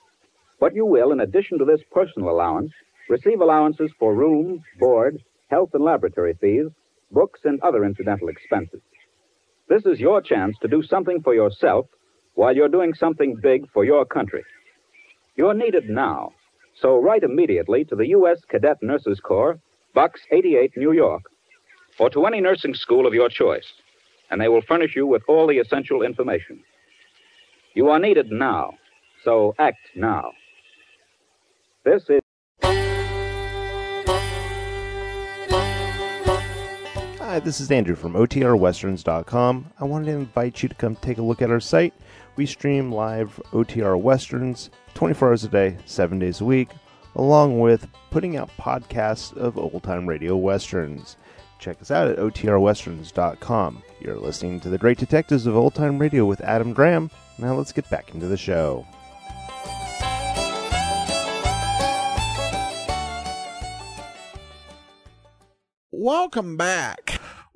but 0.60 0.74
you 0.74 0.86
will, 0.86 1.12
in 1.12 1.20
addition 1.20 1.58
to 1.58 1.64
this 1.64 1.80
personal 1.90 2.30
allowance, 2.30 2.72
receive 3.08 3.40
allowances 3.40 3.90
for 3.98 4.14
room, 4.14 4.62
board, 4.78 5.18
health 5.50 5.70
and 5.74 5.84
laboratory 5.84 6.34
fees, 6.40 6.66
books, 7.10 7.40
and 7.44 7.60
other 7.62 7.84
incidental 7.84 8.28
expenses. 8.28 8.80
This 9.68 9.84
is 9.86 10.00
your 10.00 10.22
chance 10.22 10.56
to 10.62 10.68
do 10.68 10.82
something 10.82 11.20
for 11.22 11.34
yourself 11.34 11.86
while 12.34 12.54
you're 12.54 12.68
doing 12.68 12.94
something 12.94 13.36
big 13.42 13.70
for 13.72 13.84
your 13.84 14.04
country. 14.04 14.44
You're 15.36 15.54
needed 15.54 15.88
now, 15.88 16.32
so 16.80 16.98
write 16.98 17.22
immediately 17.22 17.84
to 17.86 17.96
the 17.96 18.08
U.S. 18.08 18.40
Cadet 18.48 18.82
Nurses 18.82 19.20
Corps, 19.20 19.58
Box 19.94 20.20
88, 20.30 20.72
New 20.76 20.92
York, 20.92 21.22
or 21.98 22.10
to 22.10 22.26
any 22.26 22.40
nursing 22.40 22.74
school 22.74 23.06
of 23.06 23.14
your 23.14 23.28
choice, 23.28 23.66
and 24.30 24.40
they 24.40 24.48
will 24.48 24.62
furnish 24.62 24.96
you 24.96 25.06
with 25.06 25.22
all 25.28 25.46
the 25.46 25.58
essential 25.58 26.02
information. 26.02 26.62
You 27.74 27.88
are 27.88 27.98
needed 27.98 28.30
now, 28.30 28.74
so 29.24 29.54
act 29.58 29.78
now. 29.94 30.32
This 31.84 32.02
is. 32.08 32.20
Hi, 37.18 37.38
this 37.40 37.60
is 37.60 37.70
Andrew 37.70 37.94
from 37.96 38.12
OTRWesterns.com. 38.12 39.72
I 39.80 39.84
wanted 39.84 40.06
to 40.06 40.12
invite 40.12 40.62
you 40.62 40.68
to 40.68 40.74
come 40.74 40.96
take 40.96 41.16
a 41.16 41.22
look 41.22 41.40
at 41.40 41.50
our 41.50 41.60
site. 41.60 41.94
We 42.34 42.46
stream 42.46 42.90
live 42.90 43.40
OTR 43.52 44.00
Westerns 44.00 44.70
24 44.94 45.28
hours 45.28 45.44
a 45.44 45.48
day, 45.48 45.76
7 45.84 46.18
days 46.18 46.40
a 46.40 46.44
week, 46.44 46.70
along 47.14 47.60
with 47.60 47.86
putting 48.10 48.36
out 48.36 48.50
podcasts 48.58 49.36
of 49.36 49.58
old 49.58 49.82
time 49.82 50.06
radio 50.08 50.36
westerns. 50.36 51.16
Check 51.58 51.80
us 51.80 51.90
out 51.90 52.08
at 52.08 52.18
OTRWesterns.com. 52.18 53.82
You're 54.00 54.16
listening 54.16 54.60
to 54.60 54.68
The 54.68 54.78
Great 54.78 54.98
Detectives 54.98 55.46
of 55.46 55.56
Old 55.56 55.74
Time 55.74 55.98
Radio 55.98 56.24
with 56.24 56.40
Adam 56.40 56.72
Graham. 56.72 57.10
Now 57.38 57.54
let's 57.54 57.72
get 57.72 57.88
back 57.90 58.14
into 58.14 58.26
the 58.26 58.36
show. 58.36 58.86
Welcome 65.92 66.56
back. 66.56 67.11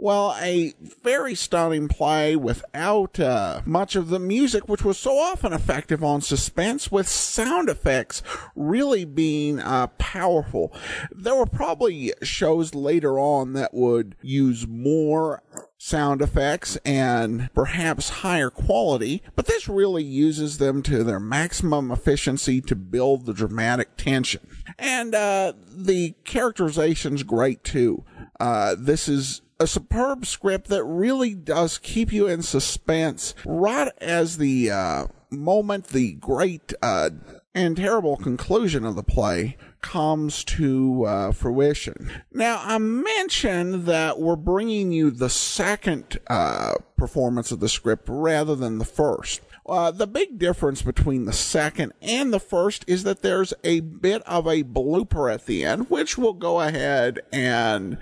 Well, 0.07 0.37
a 0.41 0.73
very 1.03 1.35
stunning 1.35 1.89
play 1.89 2.37
without 2.37 3.19
uh, 3.19 3.63
much 3.65 3.97
of 3.97 4.09
the 4.09 4.21
music, 4.21 4.69
which 4.69 4.85
was 4.85 4.99
so 4.99 5.19
often 5.19 5.53
effective 5.53 6.05
on 6.05 6.21
suspense, 6.21 6.93
with 6.93 7.09
sound 7.09 7.69
effects 7.69 8.23
really 8.55 9.05
being 9.05 9.59
uh, 9.59 9.89
powerful. 9.99 10.73
There 11.11 11.35
were 11.35 11.45
probably 11.45 12.13
shows 12.23 12.73
later 12.73 13.19
on 13.19 13.55
that 13.55 13.75
would 13.75 14.15
use 14.23 14.65
more 14.65 15.43
sound 15.77 16.23
effects 16.23 16.77
and 16.85 17.53
perhaps 17.53 18.09
higher 18.09 18.51
quality, 18.51 19.25
but 19.35 19.47
this 19.47 19.69
really 19.69 20.05
uses 20.05 20.59
them 20.59 20.85
to 20.85 21.03
their 21.03 21.19
maximum 21.19 21.91
efficiency 21.91 22.61
to 22.61 22.77
build 22.77 23.27
the 23.27 23.35
dramatic 23.35 23.97
tension. 23.97 24.47
And 24.79 25.17
uh, 25.17 25.55
the 25.69 26.15
characterization's 26.23 27.25
great 27.25 27.65
too. 27.65 28.05
Uh, 28.39 28.77
this 28.79 29.09
is 29.09 29.43
a 29.59 29.67
superb 29.67 30.27
script 30.27 30.69
that 30.69 30.85
really 30.85 31.35
does 31.35 31.79
keep 31.79 32.13
you 32.13 32.27
in 32.27 32.43
suspense 32.43 33.35
right 33.45 33.91
as 33.99 34.39
the 34.39 34.71
uh, 34.71 35.07
moment 35.31 35.89
the 35.89 36.13
great 36.15 36.73
uh, 36.83 37.11
and 37.55 37.77
terrible 37.77 38.19
conclusion 38.19 38.85
of 38.85 38.97
the 38.97 39.03
play 39.03 39.57
comes 39.81 40.45
to 40.45 41.05
uh, 41.05 41.33
fruition. 41.33 42.11
Now, 42.33 42.61
I 42.63 42.77
mentioned 42.79 43.87
that 43.87 44.21
we're 44.21 44.37
bringing 44.37 44.93
you 44.93 45.11
the 45.11 45.31
second 45.31 46.19
uh, 46.27 46.75
performance 46.99 47.53
of 47.53 47.61
the 47.61 47.69
script 47.69 48.09
rather 48.09 48.55
than 48.55 48.79
the 48.79 48.85
first. 48.85 49.41
Uh, 49.69 49.91
the 49.91 50.07
big 50.07 50.39
difference 50.39 50.81
between 50.81 51.25
the 51.25 51.33
second 51.33 51.93
and 52.01 52.33
the 52.33 52.39
first 52.39 52.85
is 52.87 53.03
that 53.03 53.23
there's 53.23 53.53
a 53.65 53.81
bit 53.81 54.23
of 54.23 54.47
a 54.47 54.63
blooper 54.63 55.33
at 55.33 55.47
the 55.47 55.65
end, 55.65 55.91
which 55.91 56.17
we'll 56.17 56.33
go 56.33 56.61
ahead 56.61 57.21
and 57.33 57.99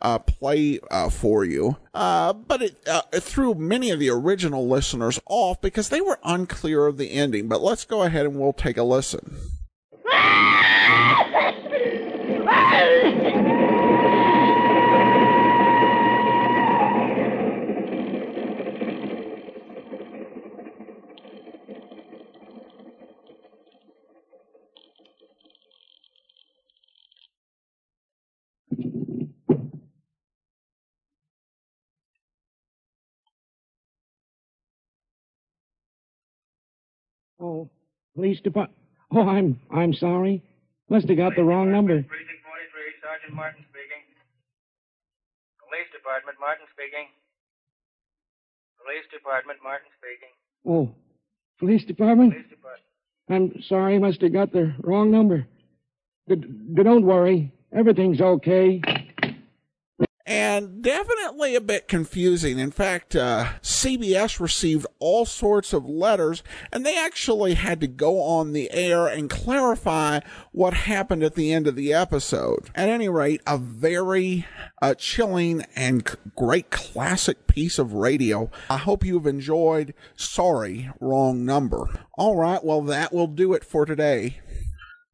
uh, 0.00 0.18
play 0.20 0.78
uh, 0.90 1.10
for 1.10 1.44
you. 1.44 1.76
Uh, 1.92 2.32
but 2.32 2.62
it, 2.62 2.88
uh, 2.88 3.02
it 3.12 3.22
threw 3.22 3.54
many 3.54 3.90
of 3.90 3.98
the 3.98 4.10
original 4.10 4.68
listeners 4.68 5.18
off 5.26 5.60
because 5.60 5.88
they 5.88 6.00
were 6.00 6.20
unclear 6.22 6.86
of 6.86 6.98
the 6.98 7.10
ending. 7.10 7.48
But 7.48 7.62
let's 7.62 7.84
go 7.84 8.04
ahead 8.04 8.26
and 8.26 8.38
we'll 8.38 8.52
take 8.52 8.76
a 8.76 8.84
listen. 8.84 9.36
Oh, 37.40 37.70
police 38.18 38.40
department. 38.40 38.76
Oh, 39.14 39.22
I'm 39.28 39.60
I'm 39.70 39.94
sorry. 39.94 40.42
Must 40.90 41.08
have 41.08 41.16
got 41.16 41.36
the 41.36 41.44
wrong 41.44 41.70
number. 41.70 42.02
Precinct 42.02 42.42
43, 42.42 42.82
Sergeant 43.00 43.34
Martin 43.34 43.62
speaking. 43.70 44.02
Police 45.62 45.86
Department, 45.94 46.36
Martin 46.40 46.66
speaking. 46.74 47.06
Police 48.82 49.06
Department, 49.12 49.58
Martin 49.62 49.86
speaking. 50.00 50.32
Oh, 50.66 50.90
police 51.60 51.84
department. 51.84 52.32
Police 52.32 52.50
Department. 52.50 52.84
I'm 53.30 53.62
sorry. 53.68 53.98
Must 54.00 54.20
have 54.22 54.32
got 54.32 54.52
the 54.52 54.74
wrong 54.82 55.10
number. 55.12 55.46
D- 56.28 56.34
d- 56.36 56.82
don't 56.82 57.04
worry. 57.04 57.52
Everything's 57.72 58.20
okay. 58.20 58.82
And 60.38 60.82
definitely 60.82 61.56
a 61.56 61.60
bit 61.60 61.88
confusing. 61.88 62.60
In 62.60 62.70
fact, 62.70 63.16
uh, 63.16 63.54
CBS 63.60 64.38
received 64.38 64.86
all 65.00 65.26
sorts 65.26 65.72
of 65.72 65.84
letters, 65.84 66.44
and 66.72 66.86
they 66.86 66.96
actually 66.96 67.54
had 67.54 67.80
to 67.80 67.88
go 67.88 68.20
on 68.22 68.52
the 68.52 68.70
air 68.70 69.08
and 69.08 69.28
clarify 69.28 70.20
what 70.52 70.74
happened 70.74 71.24
at 71.24 71.34
the 71.34 71.52
end 71.52 71.66
of 71.66 71.74
the 71.74 71.92
episode. 71.92 72.70
At 72.76 72.88
any 72.88 73.08
rate, 73.08 73.40
a 73.48 73.58
very 73.58 74.46
uh, 74.80 74.94
chilling 74.94 75.64
and 75.74 76.08
c- 76.08 76.14
great 76.36 76.70
classic 76.70 77.48
piece 77.48 77.76
of 77.80 77.94
radio. 77.94 78.48
I 78.70 78.76
hope 78.76 79.04
you've 79.04 79.26
enjoyed. 79.26 79.92
Sorry, 80.14 80.88
wrong 81.00 81.44
number. 81.44 82.06
All 82.16 82.36
right, 82.36 82.62
well, 82.64 82.82
that 82.82 83.12
will 83.12 83.26
do 83.26 83.54
it 83.54 83.64
for 83.64 83.84
today. 83.84 84.38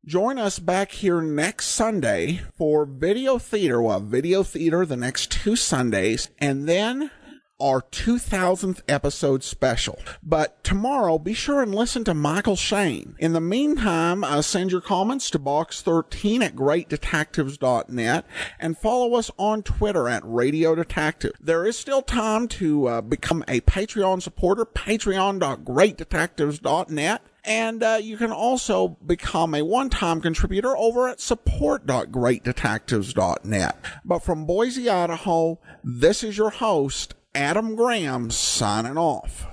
Join 0.06 0.38
us 0.38 0.58
back 0.58 0.92
here 0.92 1.22
next 1.22 1.68
Sunday 1.68 2.42
for 2.58 2.84
Video 2.84 3.38
Theater. 3.38 3.80
Well, 3.80 4.00
Video 4.00 4.42
Theater 4.42 4.84
the 4.84 4.98
next 4.98 5.30
two 5.30 5.56
Sundays, 5.56 6.28
and 6.38 6.68
then 6.68 7.10
our 7.58 7.80
2000th 7.80 8.82
episode 8.86 9.42
special. 9.42 9.98
But 10.22 10.62
tomorrow, 10.62 11.18
be 11.18 11.32
sure 11.32 11.62
and 11.62 11.74
listen 11.74 12.04
to 12.04 12.12
Michael 12.12 12.56
Shayne. 12.56 13.16
In 13.18 13.32
the 13.32 13.40
meantime, 13.40 14.24
uh, 14.24 14.42
send 14.42 14.72
your 14.72 14.82
comments 14.82 15.30
to 15.30 15.38
box13 15.38 16.42
at 16.42 16.54
greatdetectives.net 16.54 18.26
and 18.60 18.76
follow 18.76 19.14
us 19.14 19.30
on 19.38 19.62
Twitter 19.62 20.06
at 20.10 20.20
Radio 20.22 20.74
Detective. 20.74 21.32
There 21.40 21.64
is 21.64 21.78
still 21.78 22.02
time 22.02 22.46
to 22.48 22.88
uh, 22.88 23.00
become 23.00 23.42
a 23.48 23.62
Patreon 23.62 24.20
supporter, 24.20 24.66
patreon.greatdetectives.net. 24.66 27.22
And 27.44 27.82
uh, 27.82 27.98
you 28.00 28.16
can 28.16 28.32
also 28.32 28.88
become 28.88 29.54
a 29.54 29.62
one-time 29.62 30.22
contributor 30.22 30.76
over 30.76 31.08
at 31.08 31.20
support.greatdetectives.net. 31.20 33.84
But 34.04 34.18
from 34.20 34.46
Boise, 34.46 34.88
Idaho, 34.88 35.58
this 35.82 36.22
is 36.24 36.38
your 36.38 36.50
host, 36.50 37.14
Adam 37.34 37.74
Graham, 37.76 38.30
signing 38.30 38.96
off. 38.96 39.46